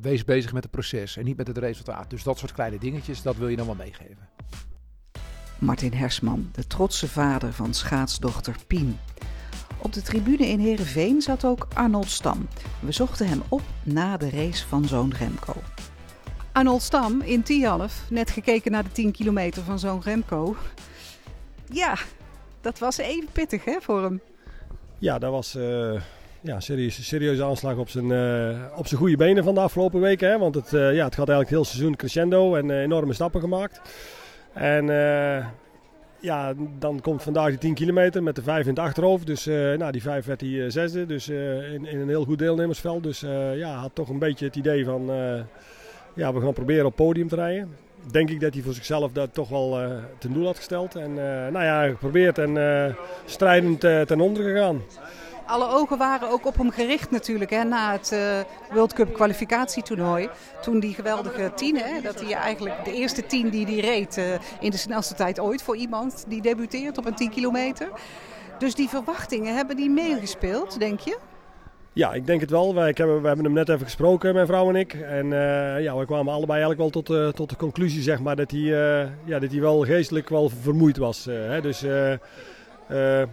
wees 0.00 0.24
bezig 0.24 0.52
met 0.52 0.62
het 0.62 0.72
proces 0.72 1.16
en 1.16 1.24
niet 1.24 1.36
met 1.36 1.46
het 1.46 1.58
resultaat. 1.58 2.10
Dus 2.10 2.22
dat 2.22 2.38
soort 2.38 2.52
kleine 2.52 2.78
dingetjes, 2.78 3.22
dat 3.22 3.36
wil 3.36 3.48
je 3.48 3.56
dan 3.56 3.66
wel 3.66 3.74
meegeven. 3.74 4.28
Martin 5.58 5.92
Hersman, 5.92 6.48
de 6.52 6.66
trotse 6.66 7.08
vader 7.08 7.52
van 7.52 7.74
schaatsdochter 7.74 8.56
Pien. 8.66 8.98
Op 9.82 9.92
de 9.92 10.02
tribune 10.02 10.46
in 10.46 10.58
Heerenveen 10.58 11.22
zat 11.22 11.44
ook 11.44 11.68
Arnold 11.74 12.10
Stam. 12.10 12.48
We 12.80 12.92
zochten 12.92 13.28
hem 13.28 13.42
op 13.48 13.62
na 13.82 14.16
de 14.16 14.30
race 14.30 14.66
van 14.66 14.84
zoon 14.84 15.12
Remco. 15.18 15.54
Arnold 16.52 16.82
Stam 16.82 17.20
in 17.20 17.42
Tialf, 17.42 18.02
net 18.10 18.30
gekeken 18.30 18.72
naar 18.72 18.84
de 18.84 18.92
10 18.92 19.12
kilometer 19.12 19.62
van 19.62 19.78
zoon 19.78 20.00
Remco. 20.04 20.56
Ja, 21.68 21.96
dat 22.60 22.78
was 22.78 22.96
even 22.96 23.28
pittig 23.32 23.64
hè, 23.64 23.76
voor 23.80 24.02
hem. 24.02 24.20
Ja, 24.98 25.18
dat 25.18 25.30
was 25.30 25.54
eh 25.54 26.00
ja, 26.46 26.54
een 26.54 26.62
serieuze, 26.62 27.04
serieuze 27.04 27.44
aanslag 27.44 27.76
op 27.76 27.88
zijn, 27.88 28.12
eh, 28.12 28.78
op 28.78 28.86
zijn 28.86 29.00
goede 29.00 29.16
benen 29.16 29.44
van 29.44 29.54
de 29.54 29.60
afgelopen 29.60 30.00
weken. 30.00 30.30
Hè? 30.30 30.38
Want 30.38 30.54
het, 30.54 30.74
eh, 30.74 30.94
ja, 30.94 31.04
het 31.04 31.14
gaat 31.14 31.28
eigenlijk 31.28 31.38
het 31.38 31.48
hele 31.48 31.64
seizoen 31.64 31.96
crescendo 31.96 32.54
en 32.54 32.70
enorme 32.70 33.12
stappen 33.12 33.40
gemaakt. 33.40 33.80
En 34.52 34.90
eh, 34.90 35.46
ja, 36.26 36.54
dan 36.78 37.00
komt 37.00 37.22
vandaag 37.22 37.48
die 37.48 37.58
10 37.58 37.74
kilometer 37.74 38.22
met 38.22 38.36
de 38.36 38.42
5 38.42 38.62
in 38.62 38.68
het 38.68 38.78
achterhoofd. 38.78 39.26
Dus 39.26 39.46
eh, 39.46 39.54
nou, 39.54 39.92
die 39.92 40.02
5 40.02 40.26
werd 40.26 40.40
die 40.40 40.64
eh, 40.64 40.70
zesde. 40.70 41.06
Dus 41.06 41.28
eh, 41.28 41.72
in, 41.72 41.86
een 41.86 42.08
heel 42.08 42.24
goed 42.24 42.38
deelnemersveld. 42.38 43.02
Dus 43.02 43.20
ja, 43.54 43.74
had 43.74 43.94
toch 43.94 44.08
een 44.08 44.18
beetje 44.18 44.46
het 44.46 44.56
idee 44.56 44.84
van... 44.84 45.10
ja, 46.14 46.32
we 46.32 46.40
gaan 46.40 46.52
proberen 46.52 46.86
op 46.86 46.96
podium 46.96 47.28
te 47.28 47.34
rijden. 47.34 47.76
Denk 48.10 48.30
ik 48.30 48.40
dat 48.40 48.54
hij 48.54 48.62
voor 48.62 48.72
zichzelf 48.72 49.12
dat 49.12 49.34
toch 49.34 49.48
wel 49.48 49.78
ten 50.18 50.32
doel 50.32 50.46
had 50.46 50.56
gesteld. 50.56 50.94
En 50.94 51.14
nou 51.52 51.64
ja, 51.64 51.88
geprobeerd 51.88 52.38
en 52.38 52.96
strijdend 53.24 53.80
ten 53.80 54.20
onder 54.20 54.42
gegaan. 54.42 54.82
Alle 55.46 55.68
ogen 55.68 55.98
waren 55.98 56.30
ook 56.30 56.46
op 56.46 56.56
hem 56.56 56.70
gericht 56.70 57.10
natuurlijk 57.10 57.50
hè, 57.50 57.64
na 57.64 57.92
het 57.92 58.12
eh, 58.12 58.20
World 58.72 58.92
Cup 58.92 59.14
kwalificatietoernooi. 59.14 60.28
Toen 60.62 60.80
die 60.80 60.94
geweldige 60.94 61.52
tien, 61.54 61.76
hè, 61.76 62.00
dat 62.00 62.20
hij 62.20 62.32
eigenlijk 62.32 62.84
de 62.84 62.92
eerste 62.92 63.26
tien 63.26 63.48
die 63.48 63.66
hij 63.66 63.78
reed 63.78 64.16
eh, 64.16 64.24
in 64.60 64.70
de 64.70 64.76
snelste 64.76 65.14
tijd 65.14 65.40
ooit 65.40 65.62
voor 65.62 65.76
iemand 65.76 66.24
die 66.28 66.42
debuteert 66.42 66.98
op 66.98 67.06
een 67.06 67.14
10 67.14 67.30
kilometer. 67.30 67.88
Dus 68.58 68.74
die 68.74 68.88
verwachtingen 68.88 69.54
hebben 69.54 69.76
die 69.76 69.90
meegespeeld, 69.90 70.78
denk 70.78 71.00
je? 71.00 71.18
Ja, 71.92 72.12
ik 72.12 72.26
denk 72.26 72.40
het 72.40 72.50
wel. 72.50 72.74
Wij, 72.74 72.88
ik 72.88 72.98
heb, 72.98 73.06
we 73.06 73.26
hebben 73.26 73.44
hem 73.44 73.54
net 73.54 73.68
even 73.68 73.84
gesproken, 73.84 74.34
mijn 74.34 74.46
vrouw 74.46 74.68
en 74.68 74.76
ik. 74.76 74.94
En 74.94 75.32
eh, 75.32 75.82
ja, 75.82 75.96
we 75.96 76.06
kwamen 76.06 76.32
allebei 76.32 76.62
eigenlijk 76.62 76.80
wel 76.80 77.02
tot, 77.02 77.36
tot 77.36 77.50
de 77.50 77.56
conclusie 77.56 78.02
zeg 78.02 78.20
maar, 78.20 78.36
dat, 78.36 78.50
hij, 78.50 78.60
ja, 79.24 79.38
dat 79.38 79.50
hij 79.50 79.60
wel 79.60 79.84
geestelijk 79.84 80.28
wel 80.28 80.48
vermoeid 80.48 80.96
was. 80.96 81.24
hè. 81.24 81.60
Dus 81.60 81.84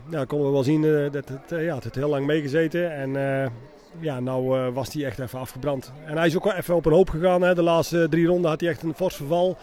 ja, 0.09 0.25
konden 0.27 0.47
we 0.47 0.53
wel 0.53 0.63
zien 0.63 0.83
eh, 0.83 1.11
dat 1.11 1.29
het, 1.29 1.51
eh, 1.51 1.65
ja, 1.65 1.75
het 1.75 1.95
heel 1.95 2.09
lang 2.09 2.25
meegezeten. 2.25 2.93
En 2.93 3.15
eh, 3.15 3.49
ja, 3.99 4.19
nou 4.19 4.59
eh, 4.59 4.73
was 4.73 4.93
hij 4.93 5.05
echt 5.05 5.19
even 5.19 5.39
afgebrand. 5.39 5.93
En 6.05 6.17
hij 6.17 6.27
is 6.27 6.35
ook 6.35 6.43
wel 6.43 6.53
even 6.53 6.75
op 6.75 6.85
een 6.85 6.93
hoop 6.93 7.09
gegaan. 7.09 7.41
Hè. 7.41 7.55
De 7.55 7.61
laatste 7.61 8.07
drie 8.09 8.25
ronden 8.25 8.49
had 8.49 8.61
hij 8.61 8.69
echt 8.69 8.83
een 8.83 8.93
fors 8.93 9.15
verval. 9.15 9.57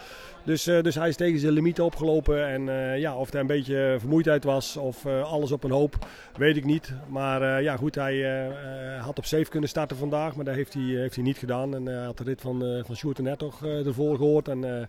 Dus, 0.45 0.67
eh, 0.67 0.83
dus 0.83 0.95
hij 0.95 1.09
is 1.09 1.17
tegen 1.17 1.39
zijn 1.41 1.53
limieten 1.53 1.85
opgelopen. 1.85 2.47
En 2.49 2.69
eh, 2.69 2.99
ja, 2.99 3.17
of 3.17 3.33
er 3.33 3.41
een 3.41 3.47
beetje 3.47 3.97
vermoeidheid 3.99 4.45
was 4.45 4.77
of 4.77 5.05
eh, 5.05 5.23
alles 5.33 5.53
op 5.53 5.65
een 5.65 5.71
hoop, 5.71 6.07
weet 6.37 6.57
ik 6.57 6.65
niet. 6.65 6.93
Maar 7.09 7.43
eh, 7.57 7.63
ja, 7.63 7.77
goed, 7.77 7.95
hij 7.95 8.15
eh, 8.15 8.47
eh, 8.47 9.05
had 9.05 9.19
op 9.19 9.25
safe 9.25 9.51
kunnen 9.51 9.69
starten 9.69 9.97
vandaag, 9.97 10.37
maar 10.37 10.45
dat 10.45 10.55
heeft 10.55 10.75
hij, 10.75 10.83
heeft 10.83 11.15
hij 11.15 11.25
niet 11.25 11.39
gedaan. 11.39 11.75
En 11.75 11.87
hij 11.87 12.05
had 12.05 12.19
de 12.19 12.25
rit 12.25 12.41
van, 12.41 12.65
eh 12.65 12.85
van 12.85 12.97
Sjoerd 12.97 13.19
net 13.19 13.39
toch 13.39 13.65
eh, 13.65 13.87
ervoor 13.87 14.17
gehoord. 14.17 14.49
En 14.49 14.65
eh, 14.81 14.87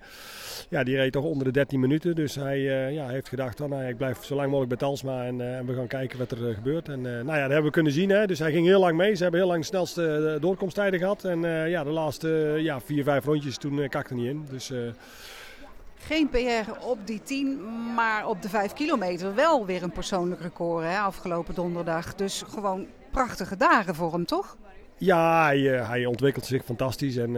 ja, 0.70 0.84
die 0.84 0.96
reed 0.96 1.12
toch 1.12 1.24
onder 1.24 1.46
de 1.46 1.52
13 1.52 1.80
minuten. 1.80 2.16
Dus 2.16 2.36
hij 2.36 2.58
eh, 2.58 2.94
ja, 2.94 3.08
heeft 3.08 3.30
gedacht, 3.30 3.58
van, 3.58 3.70
nou, 3.70 3.84
ik 3.84 3.98
blijf 3.98 4.24
zo 4.24 4.36
lang 4.36 4.48
mogelijk 4.50 4.70
bij 4.80 4.88
Talsma 4.88 5.26
en, 5.26 5.56
eh, 5.58 5.66
we 5.66 5.74
gaan 5.74 5.88
kijken 5.88 6.20
wat 6.20 6.32
er 6.32 6.48
eh, 6.50 6.56
gebeurt. 6.56 6.90
En 6.90 7.06
eh, 7.06 7.12
nou 7.12 7.26
ja, 7.38 7.42
dat 7.42 7.48
hebben 7.52 7.64
we 7.64 7.72
kunnen 7.72 7.92
zien. 7.92 8.10
Hè. 8.10 8.26
Dus 8.28 8.40
hij 8.40 8.52
ging 8.52 8.66
heel 8.66 8.80
lang 8.80 8.98
mee. 8.98 9.16
Ze 9.16 9.22
hebben 9.24 9.40
heel 9.42 9.50
lang 9.50 9.62
de 9.62 9.68
snelste 9.68 10.32
eh, 10.36 10.42
doorkomsttijden 10.42 11.00
gehad. 11.00 11.24
En 11.24 11.46
eh, 11.46 11.70
ja, 11.70 11.84
de 11.84 11.90
laatste 11.90 12.54
eh, 12.56 12.64
ja, 12.64 12.80
vier, 12.82 13.04
vijf 13.04 13.26
rondjes 13.26 13.58
toen 13.58 13.88
kakte 13.90 14.14
niet 14.14 14.28
in. 14.30 14.46
Dus... 14.50 14.72
eh, 14.72 14.78
Geen 16.06 16.30
PR 16.30 16.72
op 16.86 16.98
die 17.08 17.22
10, 17.24 17.60
maar 17.96 18.28
op 18.28 18.42
de 18.42 18.50
5 18.50 18.74
kilometer 18.74 19.36
wel 19.36 19.66
weer 19.66 19.84
een 19.84 19.92
persoonlijk 19.92 20.42
record 20.42 20.86
hè, 20.86 20.98
afgelopen 20.98 21.56
donderdag. 21.56 22.16
Dus 22.16 22.44
gewoon 22.48 22.86
prachtige 23.12 23.58
dagen 23.58 23.96
voor 23.96 24.12
hem, 24.12 24.26
toch? 24.26 24.58
Ja, 24.98 25.46
hij, 25.46 25.80
eh, 25.80 25.90
hij 25.90 26.06
ontwikkelt 26.06 26.46
zich 26.46 26.64
fantastisch. 26.66 27.16
En 27.18 27.36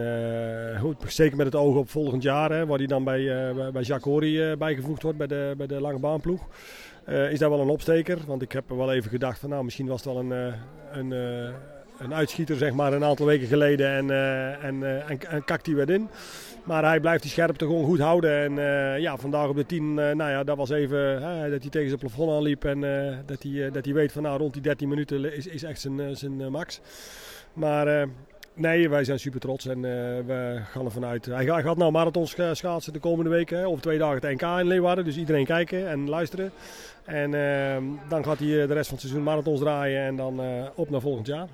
eh, 0.74 0.80
goed, 0.80 0.96
zeker 1.06 1.36
met 1.36 1.46
het 1.46 1.54
oog 1.54 1.76
op 1.76 1.90
volgend 1.90 2.22
jaar, 2.22 2.50
hè, 2.50 2.66
waar 2.66 2.78
hij 2.78 2.86
dan 2.86 3.04
bij, 3.04 3.48
eh, 3.48 3.54
bij- 3.72 3.82
Jacques 3.82 4.12
Horry 4.14 4.56
bijgevoegd 4.56 5.02
wordt 5.02 5.18
bij 5.18 5.26
de, 5.26 5.54
bij 5.56 5.66
de 5.66 5.80
lange 5.80 5.98
baanploeg. 5.98 6.46
is 7.06 7.38
dat 7.38 7.50
wel 7.50 7.60
een 7.60 7.68
opsteker. 7.68 8.18
Want 8.26 8.42
ik 8.42 8.52
heb 8.52 8.68
wel 8.68 8.92
even 8.92 9.10
gedacht 9.10 9.38
van 9.38 9.50
nou, 9.50 9.64
misschien 9.64 9.86
was 9.86 10.04
het 10.04 10.12
wel 10.14 10.22
een, 10.22 10.54
een, 10.92 11.10
een 11.98 12.14
uitschieter 12.14 12.56
zeg 12.56 12.72
maar, 12.72 12.92
een 12.92 13.04
aantal 13.04 13.26
weken 13.26 13.46
geleden. 13.46 13.88
En, 13.90 14.10
eh, 14.10 14.64
en, 14.64 14.82
eh, 14.82 15.10
en, 15.10 15.20
en 15.28 15.44
kakt 15.44 15.66
hij 15.66 15.74
weer 15.74 15.90
in. 15.90 16.08
Maar 16.64 16.84
hij 16.84 17.00
blijft 17.00 17.22
die 17.22 17.30
scherpte 17.30 17.64
gewoon 17.64 17.84
goed 17.84 17.98
houden. 17.98 18.38
En 18.42 18.58
eh, 18.58 18.98
ja, 19.00 19.16
vandaag 19.16 19.48
op 19.48 19.56
de 19.56 19.66
10, 19.66 19.98
eh, 19.98 20.14
nou 20.14 20.30
ja, 20.30 20.44
dat 20.44 20.56
was 20.56 20.70
even 20.70 21.20
dat 21.50 21.60
hij 21.60 21.70
tegen 21.70 21.88
zijn 21.88 22.00
plafond 22.00 22.30
aanliep. 22.30 22.64
En 22.64 22.80
dat, 23.26 23.42
hij, 23.42 23.70
dat 23.70 23.84
hij 23.84 23.94
weet 23.94 24.12
van 24.12 24.22
nou, 24.22 24.38
rond 24.38 24.52
die 24.52 24.62
13 24.62 24.88
minuten 24.88 25.34
is, 25.36 25.46
is 25.46 25.62
echt 25.62 25.80
zijn, 25.80 26.16
zijn 26.16 26.50
max. 26.50 26.80
Maar 27.52 28.08
nee, 28.54 28.88
wij 28.88 29.04
zijn 29.04 29.18
super 29.18 29.40
trots 29.40 29.66
en 29.66 29.80
we 30.26 30.60
gaan 30.70 30.84
ervan 30.84 31.04
uit. 31.04 31.26
Hij, 31.26 31.44
ga- 31.44 31.54
hij 31.54 31.62
gaat 31.62 31.76
nou 31.76 31.92
marathons 31.92 32.30
scha- 32.30 32.54
schaatsen 32.54 32.92
de 32.92 32.98
komende 32.98 33.30
weken. 33.30 33.64
Over 33.64 33.82
twee 33.82 33.98
dagen 33.98 34.14
het 34.28 34.40
NK 34.40 34.58
in 34.58 34.66
Leeuwarden. 34.66 35.04
Dus 35.04 35.16
iedereen 35.16 35.44
kijken 35.44 35.88
en 35.88 36.08
luisteren. 36.08 36.50
En 37.04 37.34
eh, 37.34 37.82
dan 38.08 38.24
gaat 38.24 38.38
hij 38.38 38.48
de 38.48 38.74
rest 38.74 38.88
van 38.88 38.96
het 38.98 39.00
seizoen 39.00 39.22
marathons 39.22 39.60
draaien 39.60 40.02
en 40.02 40.16
dan 40.16 40.40
op 40.74 40.90
naar 40.90 41.00
volgend 41.00 41.26
jaar. 41.26 41.46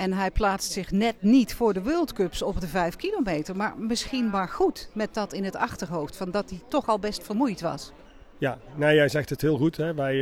En 0.00 0.12
hij 0.12 0.30
plaatst 0.30 0.72
zich 0.72 0.90
net 0.90 1.14
niet 1.18 1.54
voor 1.54 1.72
de 1.72 1.82
World 1.82 2.12
Cups 2.12 2.42
op 2.42 2.60
de 2.60 2.66
5 2.66 2.96
kilometer. 2.96 3.56
Maar 3.56 3.74
misschien 3.78 4.30
maar 4.30 4.48
goed 4.48 4.88
met 4.92 5.14
dat 5.14 5.32
in 5.32 5.44
het 5.44 5.56
achterhoofd, 5.56 6.16
van 6.16 6.30
dat 6.30 6.50
hij 6.50 6.60
toch 6.68 6.88
al 6.88 6.98
best 6.98 7.24
vermoeid 7.24 7.60
was. 7.60 7.92
Ja, 8.38 8.58
nee, 8.76 8.94
jij 8.94 9.08
zegt 9.08 9.30
het 9.30 9.40
heel 9.40 9.56
goed. 9.56 9.76
Hè. 9.76 9.94
Wij, 9.94 10.14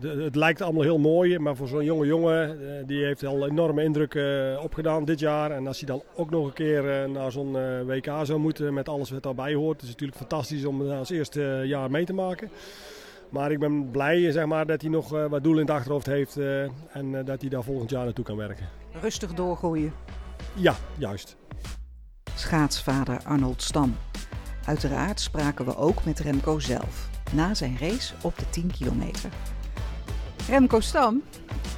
de, 0.00 0.22
het 0.24 0.36
lijkt 0.36 0.62
allemaal 0.62 0.82
heel 0.82 0.98
mooi, 0.98 1.38
maar 1.38 1.56
voor 1.56 1.68
zo'n 1.68 1.84
jonge 1.84 2.06
jongen, 2.06 2.60
uh, 2.60 2.86
die 2.86 3.04
heeft 3.04 3.24
al 3.24 3.46
enorme 3.46 3.82
indruk 3.82 4.14
uh, 4.14 4.60
opgedaan 4.62 5.04
dit 5.04 5.18
jaar. 5.18 5.50
En 5.50 5.66
als 5.66 5.78
hij 5.78 5.88
dan 5.88 6.02
ook 6.14 6.30
nog 6.30 6.46
een 6.46 6.52
keer 6.52 7.08
naar 7.08 7.32
zo'n 7.32 7.86
WK 7.86 8.10
zou 8.22 8.38
moeten 8.38 8.74
met 8.74 8.88
alles 8.88 9.10
wat 9.10 9.22
daarbij 9.22 9.54
hoort, 9.54 9.82
is 9.82 9.88
het 9.88 10.00
natuurlijk 10.00 10.18
fantastisch 10.18 10.64
om 10.64 10.90
als 10.90 11.10
eerste 11.10 11.62
jaar 11.64 11.90
mee 11.90 12.04
te 12.04 12.12
maken. 12.12 12.50
Maar 13.34 13.50
ik 13.50 13.58
ben 13.58 13.90
blij 13.90 14.32
zeg 14.32 14.46
maar, 14.46 14.66
dat 14.66 14.80
hij 14.80 14.90
nog 14.90 15.08
wat 15.08 15.44
doel 15.44 15.54
in 15.54 15.60
het 15.60 15.70
achterhoofd 15.70 16.06
heeft 16.06 16.36
en 16.92 17.24
dat 17.24 17.40
hij 17.40 17.50
daar 17.50 17.62
volgend 17.62 17.90
jaar 17.90 18.04
naartoe 18.04 18.24
kan 18.24 18.36
werken. 18.36 18.68
Rustig 19.00 19.34
doorgroeien. 19.34 19.92
Ja, 20.54 20.74
juist. 20.98 21.36
Schaatsvader 22.34 23.20
Arnold 23.24 23.62
Stam. 23.62 23.96
Uiteraard 24.66 25.20
spraken 25.20 25.64
we 25.64 25.76
ook 25.76 26.04
met 26.04 26.18
Remco 26.18 26.58
zelf 26.58 27.08
na 27.32 27.54
zijn 27.54 27.76
race 27.78 28.14
op 28.22 28.38
de 28.38 28.50
10 28.50 28.70
kilometer. 28.70 29.30
Remco 30.48 30.80
Stam, 30.80 31.22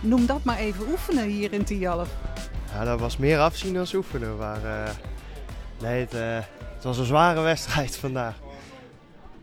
noem 0.01 0.27
dat 0.27 0.45
maar 0.45 0.59
even 0.59 0.89
oefenen 0.91 1.29
hier 1.29 1.53
in 1.53 1.65
Tialf. 1.65 2.09
Ja, 2.73 2.85
dat 2.85 3.01
was 3.01 3.17
meer 3.17 3.39
afzien 3.39 3.75
dan 3.75 3.87
oefenen. 3.95 4.37
Maar 4.37 4.65
uh, 4.65 4.89
nee, 5.81 6.01
het, 6.01 6.15
uh, 6.15 6.37
het, 6.75 6.85
was 6.85 6.99
een 6.99 7.05
zware 7.05 7.41
wedstrijd 7.41 7.97
vandaag. 7.97 8.35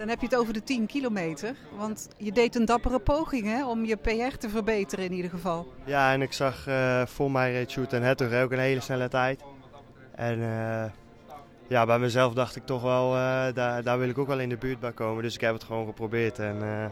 Dan 0.03 0.11
heb 0.11 0.21
je 0.21 0.27
het 0.27 0.37
over 0.37 0.53
de 0.53 0.63
10 0.63 0.85
kilometer. 0.85 1.55
Want 1.77 2.07
je 2.17 2.31
deed 2.31 2.55
een 2.55 2.65
dappere 2.65 2.99
poging 2.99 3.45
hè, 3.45 3.65
om 3.67 3.85
je 3.85 3.95
PR 3.95 4.37
te 4.37 4.49
verbeteren 4.49 5.05
in 5.05 5.13
ieder 5.13 5.31
geval. 5.31 5.73
Ja, 5.85 6.13
en 6.13 6.21
ik 6.21 6.33
zag 6.33 6.67
uh, 6.67 7.05
voor 7.05 7.31
mij 7.31 7.51
reed 7.51 7.71
Shoot 7.71 7.93
en 7.93 8.01
Hetto 8.01 8.41
ook 8.41 8.51
een 8.51 8.59
hele 8.59 8.79
snelle 8.79 9.07
tijd. 9.07 9.41
En 10.15 10.39
ja, 11.67 11.85
bij 11.85 11.99
mezelf 11.99 12.33
dacht 12.33 12.55
ik 12.55 12.65
toch 12.65 12.81
wel, 12.81 13.15
uh, 13.15 13.45
daar, 13.53 13.83
daar 13.83 13.99
wil 13.99 14.09
ik 14.09 14.17
ook 14.17 14.27
wel 14.27 14.39
in 14.39 14.49
de 14.49 14.57
buurt 14.57 14.79
bij 14.79 14.91
komen. 14.91 15.23
Dus 15.23 15.35
ik 15.35 15.41
heb 15.41 15.53
het 15.53 15.63
gewoon 15.63 15.85
geprobeerd 15.85 16.39
en 16.39 16.91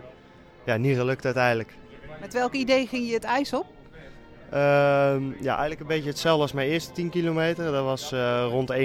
ja, 0.65 0.77
niet 0.77 0.97
gelukt 0.97 1.25
uiteindelijk. 1.25 1.75
Met 2.19 2.33
welk 2.33 2.53
idee 2.53 2.87
ging 2.87 3.07
je 3.07 3.13
het 3.13 3.23
ijs 3.23 3.53
op? 3.53 3.65
Uh, 4.53 4.57
ja, 5.39 5.57
eigenlijk 5.57 5.81
een 5.81 5.87
beetje 5.87 6.09
hetzelfde 6.09 6.41
als 6.41 6.51
mijn 6.51 6.69
eerste 6.69 6.91
10 6.91 7.09
kilometer. 7.09 7.71
Dat 7.71 7.83
was 7.83 8.11
rond 8.49 8.73
31,5 8.73 8.79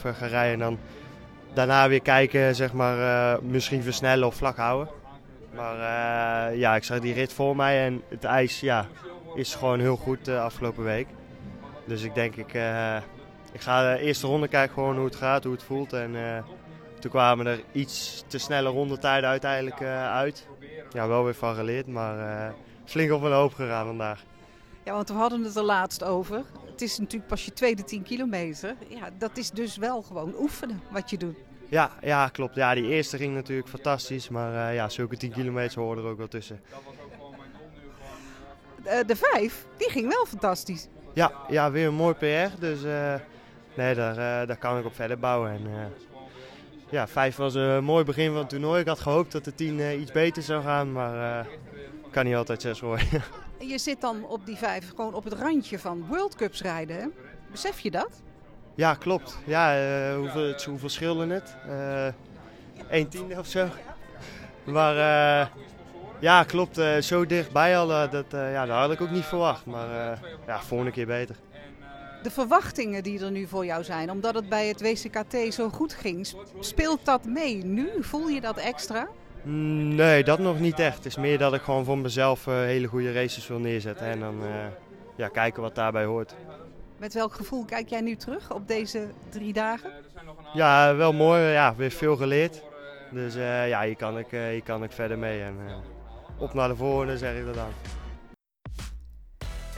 gaan 0.00 0.28
rijden 0.28 0.52
en 0.52 0.58
dan 0.58 0.78
daarna 1.54 1.88
weer 1.88 2.02
kijken, 2.02 2.54
zeg 2.54 2.72
maar, 2.72 3.38
misschien 3.42 3.82
versnellen 3.82 4.26
of 4.26 4.34
vlak 4.34 4.56
houden. 4.56 4.88
Maar 5.54 5.76
ja, 6.56 6.76
ik 6.76 6.84
zag 6.84 7.00
die 7.00 7.14
rit 7.14 7.32
voor 7.32 7.56
mij 7.56 7.84
en 7.84 8.02
het 8.08 8.24
ijs 8.24 8.60
ja, 8.60 8.86
is 9.34 9.54
gewoon 9.54 9.80
heel 9.80 9.96
goed 9.96 10.24
de 10.24 10.40
afgelopen 10.40 10.84
week. 10.84 11.06
Dus 11.84 12.02
ik 12.02 12.14
denk, 12.14 12.36
ik, 12.36 12.54
ik 13.52 13.60
ga 13.60 13.92
de 13.92 14.00
eerste 14.00 14.26
ronde 14.26 14.48
kijken 14.48 14.74
gewoon 14.74 14.96
hoe 14.96 15.04
het 15.04 15.16
gaat, 15.16 15.44
hoe 15.44 15.52
het 15.52 15.62
voelt. 15.62 15.92
En 15.92 16.16
toen 16.98 17.10
kwamen 17.10 17.46
er 17.46 17.60
iets 17.72 18.24
te 18.26 18.38
snelle 18.38 18.68
rondetijden 18.68 19.28
uiteindelijk 19.30 19.82
uit. 20.12 20.48
Ja, 20.92 21.08
wel 21.08 21.24
weer 21.24 21.34
van 21.34 21.54
geleerd, 21.54 21.86
maar 21.86 22.52
flink 22.84 23.12
op 23.12 23.22
een 23.22 23.32
hoop 23.32 23.54
gegaan 23.54 23.86
vandaag. 23.86 24.20
Ja, 24.84 24.92
want 24.92 25.08
we 25.08 25.14
hadden 25.14 25.44
het 25.44 25.56
er 25.56 25.62
laatst 25.62 26.04
over. 26.04 26.44
Het 26.70 26.82
is 26.82 26.98
natuurlijk 26.98 27.28
pas 27.28 27.44
je 27.44 27.52
tweede 27.52 27.84
10 27.84 28.02
kilometer. 28.02 28.76
Ja, 28.88 29.10
dat 29.18 29.36
is 29.36 29.50
dus 29.50 29.76
wel 29.76 30.02
gewoon 30.02 30.34
oefenen 30.38 30.80
wat 30.90 31.10
je 31.10 31.16
doet. 31.16 31.36
Ja, 31.68 31.90
ja 32.02 32.28
klopt. 32.28 32.54
Ja, 32.54 32.74
die 32.74 32.88
eerste 32.88 33.16
ging 33.16 33.34
natuurlijk 33.34 33.68
fantastisch. 33.68 34.28
Maar 34.28 34.74
ja, 34.74 34.88
zulke 34.88 35.16
10 35.16 35.32
kilometer 35.32 35.80
hoorden 35.80 36.04
er 36.04 36.10
ook 36.10 36.18
wel 36.18 36.28
tussen. 36.28 36.60
De, 38.82 39.04
de 39.06 39.16
vijf, 39.16 39.66
die 39.76 39.90
ging 39.90 40.08
wel 40.08 40.26
fantastisch. 40.26 40.88
Ja, 41.14 41.32
ja 41.48 41.70
weer 41.70 41.86
een 41.86 41.94
mooi 41.94 42.14
PR. 42.14 42.60
Dus 42.60 42.80
nee, 43.76 43.94
daar, 43.94 44.10
uh, 44.10 44.48
daar 44.48 44.58
kan 44.58 44.78
ik 44.78 44.84
op 44.84 44.94
verder 44.94 45.18
bouwen. 45.18 45.50
En, 45.50 45.92
ja, 46.90 47.08
vijf 47.08 47.36
was 47.36 47.54
een 47.54 47.84
mooi 47.84 48.04
begin 48.04 48.26
van 48.30 48.36
het 48.36 48.48
toernooi. 48.48 48.80
Ik 48.80 48.86
had 48.86 49.00
gehoopt 49.00 49.32
dat 49.32 49.44
de 49.44 49.54
tien 49.54 50.00
iets 50.00 50.12
beter 50.12 50.42
zou 50.42 50.62
gaan, 50.62 50.92
maar 50.92 51.46
kan 52.12 52.24
niet 52.24 52.34
altijd 52.34 52.62
zes 52.62 52.80
worden. 52.80 53.06
je 53.72 53.78
zit 53.78 54.00
dan 54.00 54.24
op 54.26 54.46
die 54.46 54.56
vijf 54.56 54.88
gewoon 54.88 55.14
op 55.14 55.24
het 55.24 55.32
randje 55.32 55.78
van 55.78 56.06
World 56.08 56.34
Cups 56.34 56.62
rijden. 56.62 56.96
Hè? 56.96 57.06
Besef 57.50 57.80
je 57.80 57.90
dat? 57.90 58.22
Ja, 58.74 58.94
klopt. 58.94 59.38
Ja, 59.44 59.76
hoeveel, 60.16 60.54
hoeveel 60.66 60.88
scheelde 60.88 61.26
het? 61.26 61.56
Eén 62.88 63.08
tiende 63.08 63.38
of 63.38 63.46
zo. 63.46 63.68
Maar 64.64 64.94
ja, 66.18 66.44
klopt. 66.44 66.80
zo 67.00 67.26
dichtbij 67.26 67.78
al, 67.78 67.86
dat, 67.86 68.26
ja, 68.30 68.66
dat 68.66 68.76
had 68.76 68.92
ik 68.92 69.00
ook 69.00 69.10
niet 69.10 69.24
verwacht. 69.24 69.66
Maar 69.66 70.18
ja, 70.46 70.60
volgende 70.60 70.92
keer 70.92 71.06
beter 71.06 71.36
de 72.22 72.30
verwachtingen 72.30 73.02
die 73.02 73.24
er 73.24 73.30
nu 73.30 73.46
voor 73.46 73.64
jou 73.64 73.84
zijn, 73.84 74.10
omdat 74.10 74.34
het 74.34 74.48
bij 74.48 74.68
het 74.68 74.80
WCKT 74.80 75.54
zo 75.54 75.68
goed 75.68 75.94
ging, 75.94 76.34
speelt 76.60 77.04
dat 77.04 77.24
mee 77.24 77.64
nu? 77.64 77.88
Voel 78.00 78.28
je 78.28 78.40
dat 78.40 78.56
extra? 78.56 79.08
Mm, 79.42 79.94
nee, 79.94 80.24
dat 80.24 80.38
nog 80.38 80.58
niet 80.58 80.78
echt. 80.78 80.96
Het 80.96 81.06
is 81.06 81.16
meer 81.16 81.38
dat 81.38 81.54
ik 81.54 81.62
gewoon 81.62 81.84
voor 81.84 81.98
mezelf 81.98 82.46
uh, 82.46 82.54
hele 82.54 82.86
goede 82.86 83.12
races 83.12 83.48
wil 83.48 83.58
neerzetten 83.58 84.06
en 84.06 84.20
dan 84.20 84.42
uh, 84.42 84.48
ja, 85.16 85.28
kijken 85.28 85.62
wat 85.62 85.74
daarbij 85.74 86.04
hoort. 86.04 86.34
Met 86.98 87.14
welk 87.14 87.34
gevoel 87.34 87.64
kijk 87.64 87.88
jij 87.88 88.00
nu 88.00 88.16
terug 88.16 88.52
op 88.52 88.68
deze 88.68 89.08
drie 89.28 89.52
dagen? 89.52 89.90
Ja, 90.54 90.94
wel 90.94 91.12
mooi. 91.12 91.42
Ja, 91.42 91.74
weer 91.74 91.90
veel 91.90 92.16
geleerd. 92.16 92.62
Dus 93.10 93.36
uh, 93.36 93.68
ja, 93.68 93.82
hier 93.82 93.96
kan, 93.96 94.18
ik, 94.18 94.30
hier 94.30 94.62
kan 94.62 94.82
ik 94.82 94.92
verder 94.92 95.18
mee. 95.18 95.42
En 95.42 95.56
op 96.38 96.54
naar 96.54 96.68
de 96.68 96.76
volgende 96.76 97.18
zeg 97.18 97.36
ik 97.36 97.44
dat 97.44 97.54
dan. 97.54 97.70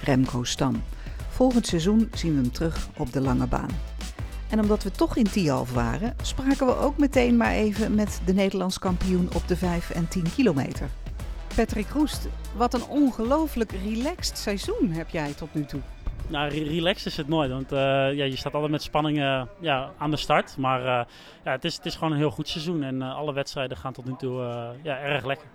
Remco 0.00 0.44
Stam. 0.44 0.82
Volgend 1.28 1.66
seizoen 1.66 2.10
zien 2.14 2.34
we 2.34 2.40
hem 2.40 2.52
terug 2.52 2.88
op 2.96 3.12
de 3.12 3.20
lange 3.20 3.46
baan. 3.46 3.93
En 4.54 4.60
omdat 4.60 4.82
we 4.82 4.90
toch 4.90 5.16
in 5.16 5.24
Tialf 5.30 5.72
waren, 5.72 6.16
spraken 6.22 6.66
we 6.66 6.76
ook 6.76 6.98
meteen 6.98 7.36
maar 7.36 7.52
even 7.52 7.94
met 7.94 8.20
de 8.24 8.32
Nederlands 8.32 8.78
kampioen 8.78 9.28
op 9.34 9.48
de 9.48 9.56
5 9.56 9.90
en 9.90 10.08
10 10.08 10.22
kilometer. 10.34 10.88
Patrick 11.56 11.88
Roest, 11.88 12.28
wat 12.56 12.74
een 12.74 12.86
ongelooflijk 12.86 13.72
relaxed 13.72 14.38
seizoen 14.38 14.90
heb 14.90 15.08
jij 15.08 15.32
tot 15.32 15.54
nu 15.54 15.64
toe. 15.64 15.80
Nou, 16.26 16.48
relaxed 16.48 17.06
is 17.06 17.16
het 17.16 17.28
nooit, 17.28 17.50
want 17.50 17.72
uh, 17.72 17.78
ja, 18.12 18.24
je 18.24 18.36
staat 18.36 18.54
altijd 18.54 18.70
met 18.70 18.82
spanning 18.82 19.18
uh, 19.18 19.42
ja, 19.60 19.90
aan 19.98 20.10
de 20.10 20.16
start. 20.16 20.56
Maar 20.56 20.80
uh, 20.80 20.86
ja, 21.44 21.50
het, 21.50 21.64
is, 21.64 21.76
het 21.76 21.86
is 21.86 21.94
gewoon 21.94 22.12
een 22.12 22.18
heel 22.18 22.30
goed 22.30 22.48
seizoen 22.48 22.82
en 22.82 23.02
alle 23.02 23.32
wedstrijden 23.32 23.76
gaan 23.76 23.92
tot 23.92 24.04
nu 24.04 24.14
toe 24.18 24.32
ja, 24.82 24.98
erg 24.98 25.24
lekker. 25.24 25.46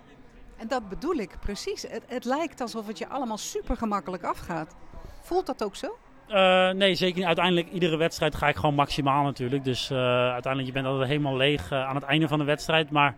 En 0.56 0.68
dat 0.68 0.88
bedoel 0.88 1.14
ik 1.14 1.36
precies. 1.40 1.82
Het, 1.82 2.02
het 2.06 2.24
lijkt 2.24 2.60
alsof 2.60 2.86
het 2.86 2.98
je 2.98 3.08
allemaal 3.08 3.38
super 3.38 3.76
gemakkelijk 3.76 4.24
afgaat. 4.24 4.74
Voelt 5.20 5.46
dat 5.46 5.64
ook 5.64 5.76
zo? 5.76 5.96
Uh, 6.30 6.70
nee, 6.70 6.94
zeker 6.94 7.16
niet. 7.16 7.26
Uiteindelijk, 7.26 7.70
iedere 7.70 7.96
wedstrijd 7.96 8.34
ga 8.34 8.48
ik 8.48 8.56
gewoon 8.56 8.74
maximaal 8.74 9.24
natuurlijk. 9.24 9.64
Dus 9.64 9.90
uh, 9.90 9.98
uiteindelijk, 10.32 10.66
je 10.66 10.72
bent 10.72 10.86
altijd 10.86 11.08
helemaal 11.08 11.36
leeg 11.36 11.70
uh, 11.72 11.88
aan 11.88 11.94
het 11.94 12.04
einde 12.04 12.28
van 12.28 12.38
de 12.38 12.44
wedstrijd. 12.44 12.90
Maar 12.90 13.14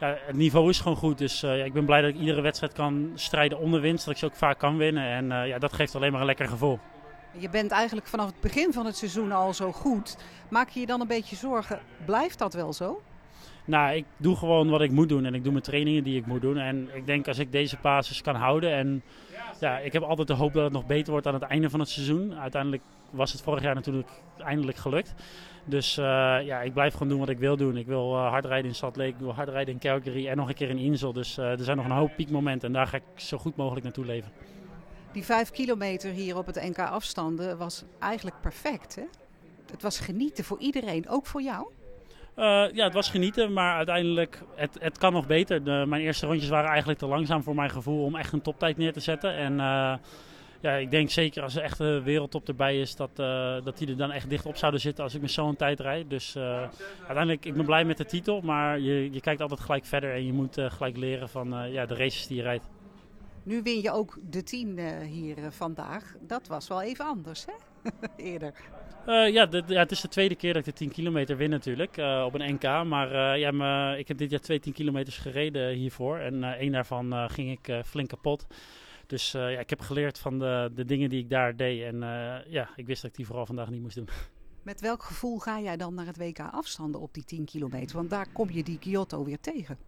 ja, 0.00 0.16
het 0.26 0.36
niveau 0.36 0.68
is 0.68 0.80
gewoon 0.80 0.96
goed. 0.96 1.18
Dus 1.18 1.40
ja, 1.40 1.52
ik 1.52 1.72
ben 1.72 1.84
blij 1.84 2.00
dat 2.00 2.10
ik 2.10 2.16
iedere 2.16 2.40
wedstrijd 2.40 2.72
kan 2.72 3.10
strijden 3.14 3.58
onder 3.58 3.80
winst. 3.80 4.04
Dat 4.04 4.14
ik 4.14 4.20
ze 4.20 4.26
ook 4.26 4.36
vaak 4.36 4.58
kan 4.58 4.76
winnen. 4.76 5.04
En 5.04 5.46
ja, 5.46 5.58
dat 5.58 5.72
geeft 5.72 5.94
alleen 5.94 6.12
maar 6.12 6.20
een 6.20 6.26
lekker 6.26 6.48
gevoel. 6.48 6.78
Je 7.38 7.50
bent 7.50 7.70
eigenlijk 7.70 8.06
vanaf 8.06 8.26
het 8.26 8.40
begin 8.40 8.72
van 8.72 8.86
het 8.86 8.96
seizoen 8.96 9.32
al 9.32 9.54
zo 9.54 9.72
goed. 9.72 10.16
Maak 10.48 10.68
je 10.68 10.80
je 10.80 10.86
dan 10.86 11.00
een 11.00 11.06
beetje 11.06 11.36
zorgen? 11.36 11.80
Blijft 12.04 12.38
dat 12.38 12.54
wel 12.54 12.72
zo? 12.72 13.00
Nou, 13.70 13.94
ik 13.94 14.04
doe 14.16 14.36
gewoon 14.36 14.68
wat 14.68 14.80
ik 14.80 14.90
moet 14.90 15.08
doen. 15.08 15.24
En 15.24 15.34
ik 15.34 15.42
doe 15.42 15.52
mijn 15.52 15.64
trainingen 15.64 16.04
die 16.04 16.18
ik 16.18 16.26
moet 16.26 16.40
doen. 16.40 16.58
En 16.58 16.88
ik 16.94 17.06
denk 17.06 17.28
als 17.28 17.38
ik 17.38 17.52
deze 17.52 17.76
basis 17.82 18.22
kan 18.22 18.34
houden 18.34 18.72
en 18.72 19.02
ja, 19.60 19.78
ik 19.78 19.92
heb 19.92 20.02
altijd 20.02 20.28
de 20.28 20.34
hoop 20.34 20.52
dat 20.52 20.64
het 20.64 20.72
nog 20.72 20.86
beter 20.86 21.12
wordt 21.12 21.26
aan 21.26 21.34
het 21.34 21.42
einde 21.42 21.70
van 21.70 21.80
het 21.80 21.88
seizoen. 21.88 22.34
Uiteindelijk 22.34 22.82
was 23.10 23.32
het 23.32 23.42
vorig 23.42 23.62
jaar 23.62 23.74
natuurlijk 23.74 24.08
eindelijk 24.38 24.78
gelukt. 24.78 25.14
Dus 25.64 25.98
uh, 25.98 26.04
ja, 26.44 26.60
ik 26.60 26.72
blijf 26.72 26.92
gewoon 26.92 27.08
doen 27.08 27.18
wat 27.18 27.28
ik 27.28 27.38
wil 27.38 27.56
doen. 27.56 27.76
Ik 27.76 27.86
wil 27.86 28.14
uh, 28.14 28.28
hard 28.28 28.44
rijden 28.44 28.70
in 28.70 28.74
Salt 28.74 28.96
Lake, 28.96 29.10
ik 29.10 29.18
wil 29.18 29.34
hard 29.34 29.48
rijden 29.48 29.74
in 29.74 29.80
Calgary 29.80 30.28
en 30.28 30.36
nog 30.36 30.48
een 30.48 30.54
keer 30.54 30.68
in 30.68 30.78
Insel. 30.78 31.12
Dus 31.12 31.38
uh, 31.38 31.50
er 31.50 31.64
zijn 31.64 31.76
nog 31.76 31.86
een 31.86 31.92
hoop 31.92 32.16
piekmomenten 32.16 32.68
en 32.68 32.74
daar 32.74 32.86
ga 32.86 32.96
ik 32.96 33.20
zo 33.20 33.38
goed 33.38 33.56
mogelijk 33.56 33.84
naartoe 33.84 34.04
leven. 34.04 34.32
Die 35.12 35.24
vijf 35.24 35.50
kilometer 35.50 36.10
hier 36.10 36.36
op 36.36 36.46
het 36.46 36.62
NK 36.62 36.78
afstanden 36.78 37.58
was 37.58 37.84
eigenlijk 37.98 38.36
perfect. 38.40 38.94
Hè? 38.94 39.04
Het 39.70 39.82
was 39.82 40.00
genieten 40.00 40.44
voor 40.44 40.58
iedereen, 40.58 41.08
ook 41.08 41.26
voor 41.26 41.42
jou? 41.42 41.68
Uh, 42.40 42.46
ja, 42.72 42.84
het 42.84 42.94
was 42.94 43.10
genieten, 43.10 43.52
maar 43.52 43.76
uiteindelijk, 43.76 44.42
het, 44.54 44.76
het 44.80 44.98
kan 44.98 45.12
nog 45.12 45.26
beter. 45.26 45.64
De, 45.64 45.84
mijn 45.86 46.02
eerste 46.02 46.26
rondjes 46.26 46.48
waren 46.48 46.68
eigenlijk 46.68 46.98
te 46.98 47.06
langzaam 47.06 47.42
voor 47.42 47.54
mijn 47.54 47.70
gevoel 47.70 48.04
om 48.04 48.16
echt 48.16 48.32
een 48.32 48.42
toptijd 48.42 48.76
neer 48.76 48.92
te 48.92 49.00
zetten. 49.00 49.34
En 49.34 49.52
uh, 49.52 49.94
ja, 50.60 50.72
ik 50.72 50.90
denk 50.90 51.10
zeker 51.10 51.42
als 51.42 51.56
er 51.56 51.62
echt 51.62 51.78
een 51.78 52.02
wereldtop 52.02 52.48
erbij 52.48 52.80
is, 52.80 52.96
dat, 52.96 53.10
uh, 53.16 53.54
dat 53.64 53.78
die 53.78 53.88
er 53.88 53.96
dan 53.96 54.12
echt 54.12 54.30
dicht 54.30 54.46
op 54.46 54.56
zouden 54.56 54.80
zitten 54.80 55.04
als 55.04 55.14
ik 55.14 55.20
met 55.20 55.30
zo'n 55.30 55.56
tijd 55.56 55.80
rijd. 55.80 56.10
Dus 56.10 56.36
uiteindelijk, 56.98 57.44
ik 57.44 57.54
ben 57.54 57.64
blij 57.64 57.84
met 57.84 57.96
de 57.96 58.04
titel, 58.04 58.40
maar 58.40 58.78
je, 58.78 59.12
je 59.12 59.20
kijkt 59.20 59.40
altijd 59.40 59.60
gelijk 59.60 59.84
verder 59.84 60.14
en 60.14 60.26
je 60.26 60.32
moet 60.32 60.56
gelijk 60.60 60.96
leren 60.96 61.28
van 61.28 61.70
ja, 61.72 61.86
de 61.86 61.94
races 61.94 62.26
die 62.26 62.36
je 62.36 62.42
rijdt. 62.42 62.68
Nu 63.42 63.62
win 63.62 63.80
je 63.80 63.92
ook 63.92 64.18
de 64.30 64.42
10 64.42 64.78
hier 65.04 65.36
vandaag. 65.50 66.14
Dat 66.20 66.46
was 66.46 66.68
wel 66.68 66.82
even 66.82 67.04
anders, 67.04 67.46
hè? 67.46 67.69
Eerder. 68.16 68.52
Uh, 69.06 69.32
ja, 69.32 69.48
ja, 69.66 69.78
het 69.78 69.90
is 69.90 70.00
de 70.00 70.08
tweede 70.08 70.34
keer 70.34 70.52
dat 70.52 70.66
ik 70.66 70.72
de 70.72 70.78
10 70.78 70.90
kilometer 70.90 71.36
win 71.36 71.50
natuurlijk 71.50 71.96
uh, 71.96 72.22
op 72.26 72.34
een 72.34 72.54
NK. 72.54 72.62
Maar 72.62 73.12
uh, 73.12 73.40
ja, 73.40 73.50
me, 73.50 73.98
ik 73.98 74.08
heb 74.08 74.18
dit 74.18 74.30
jaar 74.30 74.40
twee 74.40 74.60
10 74.60 74.72
kilometers 74.72 75.18
gereden 75.18 75.74
hiervoor. 75.74 76.18
En 76.18 76.44
één 76.44 76.72
daarvan 76.72 77.30
ging 77.30 77.50
ik 77.50 77.84
flink 77.84 78.08
kapot. 78.08 78.46
Dus 79.06 79.30
ja, 79.30 79.58
ik 79.58 79.70
heb 79.70 79.80
geleerd 79.80 80.18
van 80.18 80.38
de, 80.38 80.70
de 80.74 80.84
dingen 80.84 81.10
die 81.10 81.20
ik 81.22 81.30
daar 81.30 81.56
deed. 81.56 81.82
En 81.82 81.98
ja, 82.48 82.68
ik 82.76 82.86
wist 82.86 83.02
dat 83.02 83.10
ik 83.10 83.16
die 83.16 83.26
vooral 83.26 83.46
vandaag 83.46 83.70
niet 83.70 83.82
moest 83.82 83.94
doen. 83.94 84.08
Met 84.62 84.80
welk 84.80 85.02
gevoel 85.02 85.38
ga 85.38 85.60
jij 85.60 85.76
dan 85.76 85.94
naar 85.94 86.06
het 86.06 86.16
WK 86.16 86.38
afstanden 86.38 87.00
op 87.00 87.14
die 87.14 87.24
10 87.24 87.44
kilometer? 87.44 87.96
Want 87.96 88.10
daar 88.10 88.32
kom 88.32 88.50
je 88.50 88.62
die 88.62 88.78
Kyoto 88.78 89.24
weer 89.24 89.40
tegen. 89.40 89.78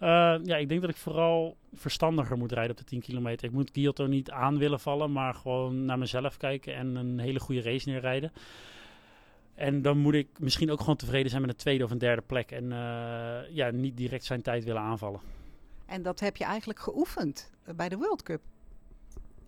Uh, 0.00 0.08
ja, 0.44 0.56
ik 0.56 0.68
denk 0.68 0.80
dat 0.80 0.90
ik 0.90 0.96
vooral 0.96 1.56
verstandiger 1.74 2.36
moet 2.36 2.52
rijden 2.52 2.70
op 2.70 2.76
de 2.76 2.84
10 2.84 3.00
kilometer. 3.00 3.48
Ik 3.48 3.54
moet 3.54 3.70
Giotto 3.72 4.06
niet 4.06 4.30
aan 4.30 4.58
willen 4.58 4.80
vallen, 4.80 5.12
maar 5.12 5.34
gewoon 5.34 5.84
naar 5.84 5.98
mezelf 5.98 6.36
kijken 6.36 6.74
en 6.74 6.94
een 6.94 7.18
hele 7.18 7.40
goede 7.40 7.62
race 7.62 7.88
neerrijden. 7.88 8.32
En 9.54 9.82
dan 9.82 9.98
moet 9.98 10.14
ik 10.14 10.28
misschien 10.38 10.70
ook 10.70 10.80
gewoon 10.80 10.96
tevreden 10.96 11.30
zijn 11.30 11.42
met 11.42 11.50
een 11.50 11.56
tweede 11.56 11.84
of 11.84 11.90
een 11.90 11.98
derde 11.98 12.22
plek. 12.22 12.50
En 12.50 12.64
uh, 12.64 13.54
ja, 13.54 13.70
niet 13.70 13.96
direct 13.96 14.24
zijn 14.24 14.42
tijd 14.42 14.64
willen 14.64 14.82
aanvallen. 14.82 15.20
En 15.86 16.02
dat 16.02 16.20
heb 16.20 16.36
je 16.36 16.44
eigenlijk 16.44 16.78
geoefend 16.78 17.50
bij 17.76 17.88
de 17.88 17.96
World 17.96 18.22
Cup? 18.22 18.40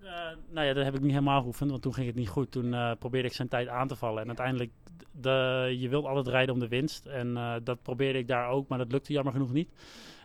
Uh, 0.06 0.12
nou 0.50 0.66
ja, 0.66 0.72
dat 0.72 0.84
heb 0.84 0.94
ik 0.94 1.00
niet 1.00 1.10
helemaal 1.10 1.40
geoefend, 1.40 1.70
want 1.70 1.82
toen 1.82 1.94
ging 1.94 2.06
het 2.06 2.16
niet 2.16 2.28
goed. 2.28 2.50
Toen 2.50 2.72
uh, 2.72 2.92
probeerde 2.98 3.28
ik 3.28 3.34
zijn 3.34 3.48
tijd 3.48 3.68
aan 3.68 3.88
te 3.88 3.96
vallen. 3.96 4.20
En 4.20 4.26
uiteindelijk, 4.26 4.70
de, 5.12 5.75
je 5.78 5.88
wilt 5.88 6.04
altijd 6.04 6.26
rijden 6.26 6.54
om 6.54 6.60
de 6.60 6.68
winst. 6.68 7.06
En 7.06 7.28
uh, 7.28 7.54
dat 7.62 7.82
probeerde 7.82 8.18
ik 8.18 8.28
daar 8.28 8.48
ook, 8.48 8.68
maar 8.68 8.78
dat 8.78 8.92
lukte 8.92 9.12
jammer 9.12 9.32
genoeg 9.32 9.52
niet. 9.52 9.70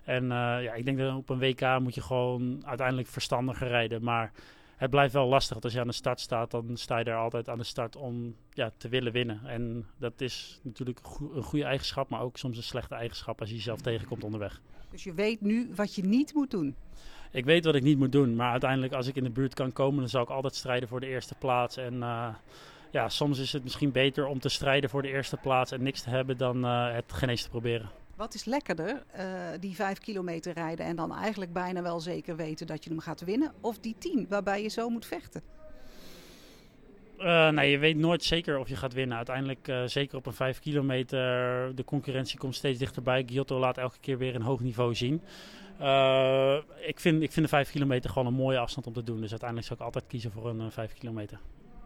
En 0.03 0.27
ja, 0.27 0.73
ik 0.73 0.85
denk 0.85 0.97
dat 0.97 1.15
op 1.15 1.29
een 1.29 1.39
WK 1.39 1.79
moet 1.79 1.95
je 1.95 2.01
gewoon 2.01 2.61
uiteindelijk 2.65 3.07
verstandiger 3.07 3.67
rijden. 3.67 4.03
Maar 4.03 4.31
het 4.75 4.89
blijft 4.89 5.13
wel 5.13 5.27
lastig. 5.27 5.51
Want 5.51 5.63
als 5.63 5.73
je 5.73 5.79
aan 5.79 5.88
de 5.88 5.93
start 5.93 6.19
staat, 6.19 6.51
dan 6.51 6.77
sta 6.77 6.97
je 6.97 7.03
daar 7.03 7.17
altijd 7.17 7.50
aan 7.50 7.57
de 7.57 7.63
start 7.63 7.95
om 7.95 8.35
ja, 8.53 8.71
te 8.77 8.89
willen 8.89 9.11
winnen. 9.11 9.41
En 9.45 9.85
dat 9.97 10.21
is 10.21 10.59
natuurlijk 10.63 11.00
een 11.35 11.43
goede 11.43 11.65
eigenschap, 11.65 12.09
maar 12.09 12.21
ook 12.21 12.38
soms 12.38 12.57
een 12.57 12.63
slechte 12.63 12.95
eigenschap 12.95 13.39
als 13.39 13.50
je 13.50 13.55
jezelf 13.55 13.81
tegenkomt 13.81 14.23
onderweg. 14.23 14.61
Dus 14.91 15.03
je 15.03 15.13
weet 15.13 15.41
nu 15.41 15.71
wat 15.75 15.95
je 15.95 16.03
niet 16.03 16.33
moet 16.33 16.51
doen? 16.51 16.75
Ik 17.31 17.45
weet 17.45 17.65
wat 17.65 17.75
ik 17.75 17.83
niet 17.83 17.97
moet 17.97 18.11
doen, 18.11 18.35
maar 18.35 18.51
uiteindelijk 18.51 18.93
als 18.93 19.07
ik 19.07 19.15
in 19.15 19.23
de 19.23 19.29
buurt 19.29 19.53
kan 19.53 19.73
komen, 19.73 20.00
dan 20.00 20.09
zal 20.09 20.23
ik 20.23 20.29
altijd 20.29 20.55
strijden 20.55 20.89
voor 20.89 21.00
de 21.00 21.07
eerste 21.07 21.35
plaats. 21.35 21.77
En 21.77 21.93
uh, 21.93 22.27
ja, 22.91 23.09
soms 23.09 23.39
is 23.39 23.53
het 23.53 23.63
misschien 23.63 23.91
beter 23.91 24.25
om 24.25 24.39
te 24.39 24.50
strijden 24.50 24.89
voor 24.89 25.01
de 25.01 25.07
eerste 25.07 25.38
plaats 25.38 25.71
en 25.71 25.83
niks 25.83 26.01
te 26.01 26.09
hebben 26.09 26.38
dan 26.38 26.65
uh, 26.65 26.93
het 26.93 27.13
geen 27.13 27.29
eens 27.29 27.43
te 27.43 27.50
proberen. 27.50 27.89
Wat 28.15 28.33
is 28.33 28.45
lekkerder, 28.45 29.03
uh, 29.17 29.23
die 29.59 29.75
vijf 29.75 30.00
kilometer 30.00 30.53
rijden 30.53 30.85
en 30.85 30.95
dan 30.95 31.15
eigenlijk 31.15 31.53
bijna 31.53 31.81
wel 31.81 32.00
zeker 32.00 32.35
weten 32.35 32.67
dat 32.67 32.83
je 32.83 32.89
hem 32.89 33.00
gaat 33.00 33.21
winnen? 33.21 33.53
Of 33.61 33.79
die 33.79 33.95
tien, 33.97 34.25
waarbij 34.29 34.61
je 34.61 34.69
zo 34.69 34.89
moet 34.89 35.05
vechten? 35.05 35.41
Uh, 37.23 37.49
nee, 37.49 37.71
je 37.71 37.77
weet 37.77 37.97
nooit 37.97 38.23
zeker 38.23 38.59
of 38.59 38.69
je 38.69 38.75
gaat 38.75 38.93
winnen. 38.93 39.17
Uiteindelijk, 39.17 39.67
uh, 39.67 39.83
zeker 39.85 40.17
op 40.17 40.25
een 40.25 40.33
5 40.33 40.59
kilometer, 40.59 41.19
de 41.75 41.83
concurrentie 41.83 42.37
komt 42.37 42.55
steeds 42.55 42.79
dichterbij. 42.79 43.23
Giotto 43.27 43.59
laat 43.59 43.77
elke 43.77 43.97
keer 44.01 44.17
weer 44.17 44.35
een 44.35 44.41
hoog 44.41 44.59
niveau 44.59 44.95
zien. 44.95 45.21
Uh, 45.81 46.55
ik, 46.79 46.99
vind, 46.99 47.21
ik 47.21 47.31
vind 47.31 47.45
de 47.45 47.51
5 47.51 47.71
kilometer 47.71 48.09
gewoon 48.09 48.27
een 48.27 48.33
mooie 48.33 48.57
afstand 48.57 48.87
om 48.87 48.93
te 48.93 49.03
doen. 49.03 49.21
Dus 49.21 49.29
uiteindelijk 49.29 49.67
zou 49.67 49.79
ik 49.79 49.85
altijd 49.85 50.07
kiezen 50.07 50.31
voor 50.31 50.49
een 50.49 50.71
5 50.71 50.93
kilometer. 50.93 51.39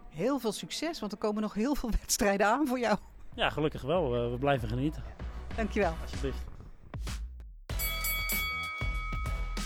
Heel 0.09 0.39
veel 0.39 0.51
succes, 0.51 0.99
want 0.99 1.11
er 1.11 1.17
komen 1.17 1.41
nog 1.41 1.53
heel 1.53 1.75
veel 1.75 1.89
wedstrijden 2.01 2.47
aan 2.47 2.67
voor 2.67 2.79
jou. 2.79 2.97
Ja, 3.35 3.49
gelukkig 3.49 3.81
wel. 3.81 4.31
we 4.31 4.37
blijven 4.37 4.67
genieten. 4.67 5.03
Dankjewel. 5.55 5.93
Alsjeblieft. 6.01 6.43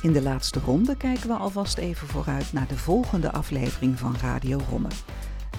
In 0.02 0.14
de 0.14 0.22
laatste 0.22 0.60
ronde 0.60 0.98
kijken 0.98 1.28
we 1.28 1.34
alvast 1.34 1.78
even 1.78 2.08
vooruit 2.08 2.54
naar 2.54 2.68
de 2.68 2.78
volgende 2.78 3.32
aflevering 3.32 4.00
van 4.00 4.16
Radio 4.22 4.60
Romme. 4.70 4.90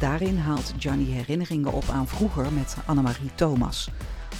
Daarin 0.00 0.36
haalt 0.36 0.72
Johnny 0.78 1.12
herinneringen 1.12 1.72
op 1.72 1.84
aan 1.88 2.08
vroeger 2.08 2.52
met 2.52 2.76
Annemarie 2.86 3.34
Thomas. 3.34 3.90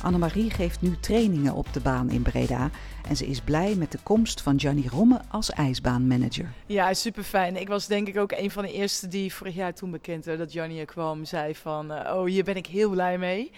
Annemarie 0.02 0.50
geeft 0.50 0.80
nu 0.80 0.96
trainingen 1.00 1.54
op 1.54 1.72
de 1.72 1.80
baan 1.80 2.10
in 2.10 2.22
Breda 2.22 2.70
en 3.08 3.16
ze 3.16 3.26
is 3.26 3.40
blij 3.40 3.74
met 3.74 3.92
de 3.92 3.98
komst 4.02 4.40
van 4.40 4.56
Johnny 4.56 4.86
Romme 4.86 5.20
als 5.30 5.50
ijsbaanmanager. 5.50 6.52
Ja, 6.66 6.94
super 6.94 7.22
fijn. 7.22 7.56
Ik 7.56 7.68
was 7.68 7.86
denk 7.86 8.08
ik 8.08 8.18
ook 8.18 8.32
een 8.32 8.50
van 8.50 8.62
de 8.62 8.72
eerste 8.72 9.08
die 9.08 9.34
vorig 9.34 9.54
jaar 9.54 9.74
toen 9.74 9.90
bekend 9.90 10.24
werd 10.24 10.38
dat 10.38 10.52
Johnny 10.52 10.78
er 10.78 10.84
kwam, 10.84 11.24
zei 11.24 11.54
van, 11.54 11.92
uh, 11.92 12.14
oh 12.14 12.24
hier 12.24 12.44
ben 12.44 12.56
ik 12.56 12.66
heel 12.66 12.90
blij 12.90 13.18
mee. 13.18 13.50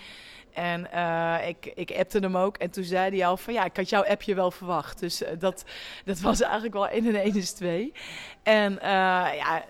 En 0.53 0.89
uh, 0.95 1.49
ik, 1.49 1.73
ik 1.75 1.91
appte 1.99 2.19
hem 2.19 2.37
ook. 2.37 2.57
En 2.57 2.71
toen 2.71 2.85
zei 2.85 3.17
hij 3.17 3.27
al 3.27 3.37
van 3.37 3.53
ja, 3.53 3.65
ik 3.65 3.77
had 3.77 3.89
jouw 3.89 4.05
appje 4.05 4.35
wel 4.35 4.51
verwacht. 4.51 5.01
Dus 5.01 5.23
uh, 5.23 5.29
dat, 5.39 5.65
dat 6.05 6.21
was 6.21 6.41
eigenlijk 6.53 6.75
wel 6.75 6.89
1 6.89 7.07
en 7.07 7.23
1 7.23 7.37
is 7.37 7.53
2. 7.53 7.93
En 8.43 8.79
ja, 8.83 9.65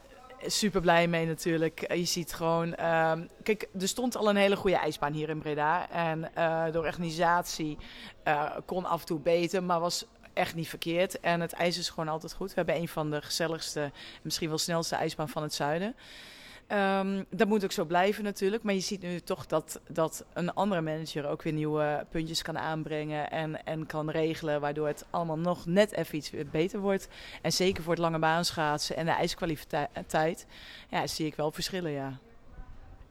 super 0.46 0.80
blij 0.80 1.08
mee 1.08 1.26
natuurlijk. 1.26 1.92
Je 1.94 2.04
ziet 2.04 2.32
gewoon, 2.32 2.66
um, 2.86 3.28
kijk, 3.42 3.68
er 3.80 3.88
stond 3.88 4.16
al 4.16 4.28
een 4.28 4.36
hele 4.36 4.56
goede 4.56 4.76
ijsbaan 4.76 5.12
hier 5.12 5.28
in 5.28 5.38
Breda. 5.38 5.90
En 5.90 6.20
de 6.72 6.78
organisatie 6.78 7.78
kon 8.66 8.84
af 8.84 9.00
en 9.00 9.06
toe 9.06 9.20
beter, 9.20 9.62
maar 9.62 9.80
was 9.80 10.06
echt 10.32 10.54
niet 10.54 10.68
verkeerd. 10.68 11.20
En 11.20 11.40
het 11.40 11.52
ijs 11.52 11.78
is 11.78 11.88
gewoon 11.88 12.08
altijd 12.08 12.32
goed. 12.32 12.48
We 12.48 12.54
hebben 12.54 12.76
een 12.76 12.88
van 12.88 13.10
de 13.10 13.22
gezelligste, 13.22 13.90
misschien 14.22 14.48
wel 14.48 14.58
snelste 14.58 14.96
ijsbaan 14.96 15.28
van 15.28 15.42
het 15.42 15.54
zuiden. 15.54 15.94
Um, 16.72 17.24
dat 17.30 17.48
moet 17.48 17.64
ook 17.64 17.72
zo 17.72 17.84
blijven 17.84 18.24
natuurlijk. 18.24 18.62
Maar 18.62 18.74
je 18.74 18.80
ziet 18.80 19.02
nu 19.02 19.20
toch 19.20 19.46
dat, 19.46 19.80
dat 19.88 20.24
een 20.32 20.54
andere 20.54 20.80
manager 20.80 21.28
ook 21.28 21.42
weer 21.42 21.52
nieuwe 21.52 22.06
puntjes 22.10 22.42
kan 22.42 22.58
aanbrengen 22.58 23.30
en, 23.30 23.64
en 23.64 23.86
kan 23.86 24.10
regelen. 24.10 24.60
Waardoor 24.60 24.86
het 24.86 25.04
allemaal 25.10 25.38
nog 25.38 25.66
net 25.66 25.92
even 25.92 26.16
iets 26.16 26.32
beter 26.50 26.80
wordt. 26.80 27.08
En 27.42 27.52
zeker 27.52 27.82
voor 27.82 27.92
het 27.92 28.02
lange 28.02 28.18
baanschaatsen 28.18 28.96
en 28.96 29.04
de 29.04 29.10
ijskwaliteit 29.10 30.46
ja, 30.90 31.06
zie 31.06 31.26
ik 31.26 31.34
wel 31.34 31.50
verschillen, 31.50 31.90
ja. 31.90 32.18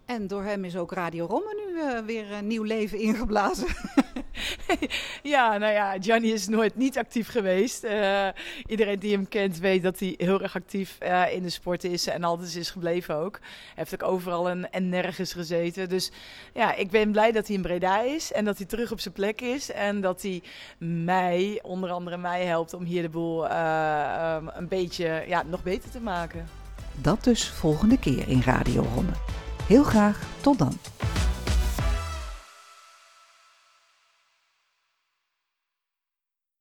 En 0.06 0.28
door 0.28 0.44
hem 0.44 0.66
is 0.66 0.78
ook 0.78 0.92
Radio 0.92 1.26
Romme 1.26 1.64
nu 1.66 1.78
uh, 1.78 2.00
weer 2.00 2.32
een 2.32 2.48
nieuw 2.48 2.64
leven 2.64 3.00
ingeblazen. 3.00 3.68
ja, 5.24 5.58
nou 5.58 5.74
ja, 5.74 5.96
Gianni 6.00 6.32
is 6.32 6.48
nooit 6.48 6.76
niet 6.76 6.98
actief 6.98 7.28
geweest. 7.28 7.84
Uh, 7.84 8.28
iedereen 8.66 9.00
die 9.00 9.12
hem 9.12 9.28
kent 9.28 9.60
weet 9.60 9.84
dat 9.84 10.00
hij 10.00 10.14
heel 10.18 10.42
erg 10.42 10.56
actief 10.56 10.98
uh, 11.04 11.34
in 11.34 11.44
de 11.44 11.50
sport 11.50 11.84
is 11.84 12.08
en 12.08 12.24
altijd 12.24 12.56
is 12.56 12.70
gebleven 12.70 13.16
ook. 13.16 13.40
Heeft 13.76 13.94
ook 13.94 14.10
overal 14.10 14.50
en, 14.50 14.72
en 14.72 14.90
nergens 14.90 15.34
gezeten. 15.34 15.90
Dus 15.90 16.12
ja, 16.54 16.76
ik 16.76 16.90
ben 16.90 17.12
blij 17.12 17.32
dat 17.32 17.48
hij 17.48 17.56
in 17.56 17.62
Breda 17.62 18.02
is 18.02 18.32
en 18.32 18.46
dat 18.46 18.58
hij 18.58 18.66
terug 18.66 18.92
op 18.92 19.00
zijn 19.00 19.14
plek 19.14 19.42
is. 19.42 19.72
En 19.72 20.02
dat 20.02 20.22
hij 20.22 20.42
mij, 20.78 21.60
onder 21.62 21.90
andere 21.90 22.18
mij, 22.18 22.46
helpt 22.46 22.74
om 22.74 22.84
hier 22.84 23.02
de 23.02 23.10
boel 23.10 23.44
um, 23.44 24.50
een 24.54 24.68
beetje 24.68 25.24
ja, 25.28 25.44
nog 25.44 25.64
beter 25.64 25.90
te 25.90 26.00
maken. 26.00 26.48
Dat 26.96 27.24
dus 27.24 27.50
volgende 27.50 28.00
keer 28.00 28.28
in 28.28 28.42
Radio 28.42 28.86
Romme. 28.94 29.12
Heel 29.68 29.84
graag 29.84 30.22
tot 30.42 30.60
dan. 30.60 30.78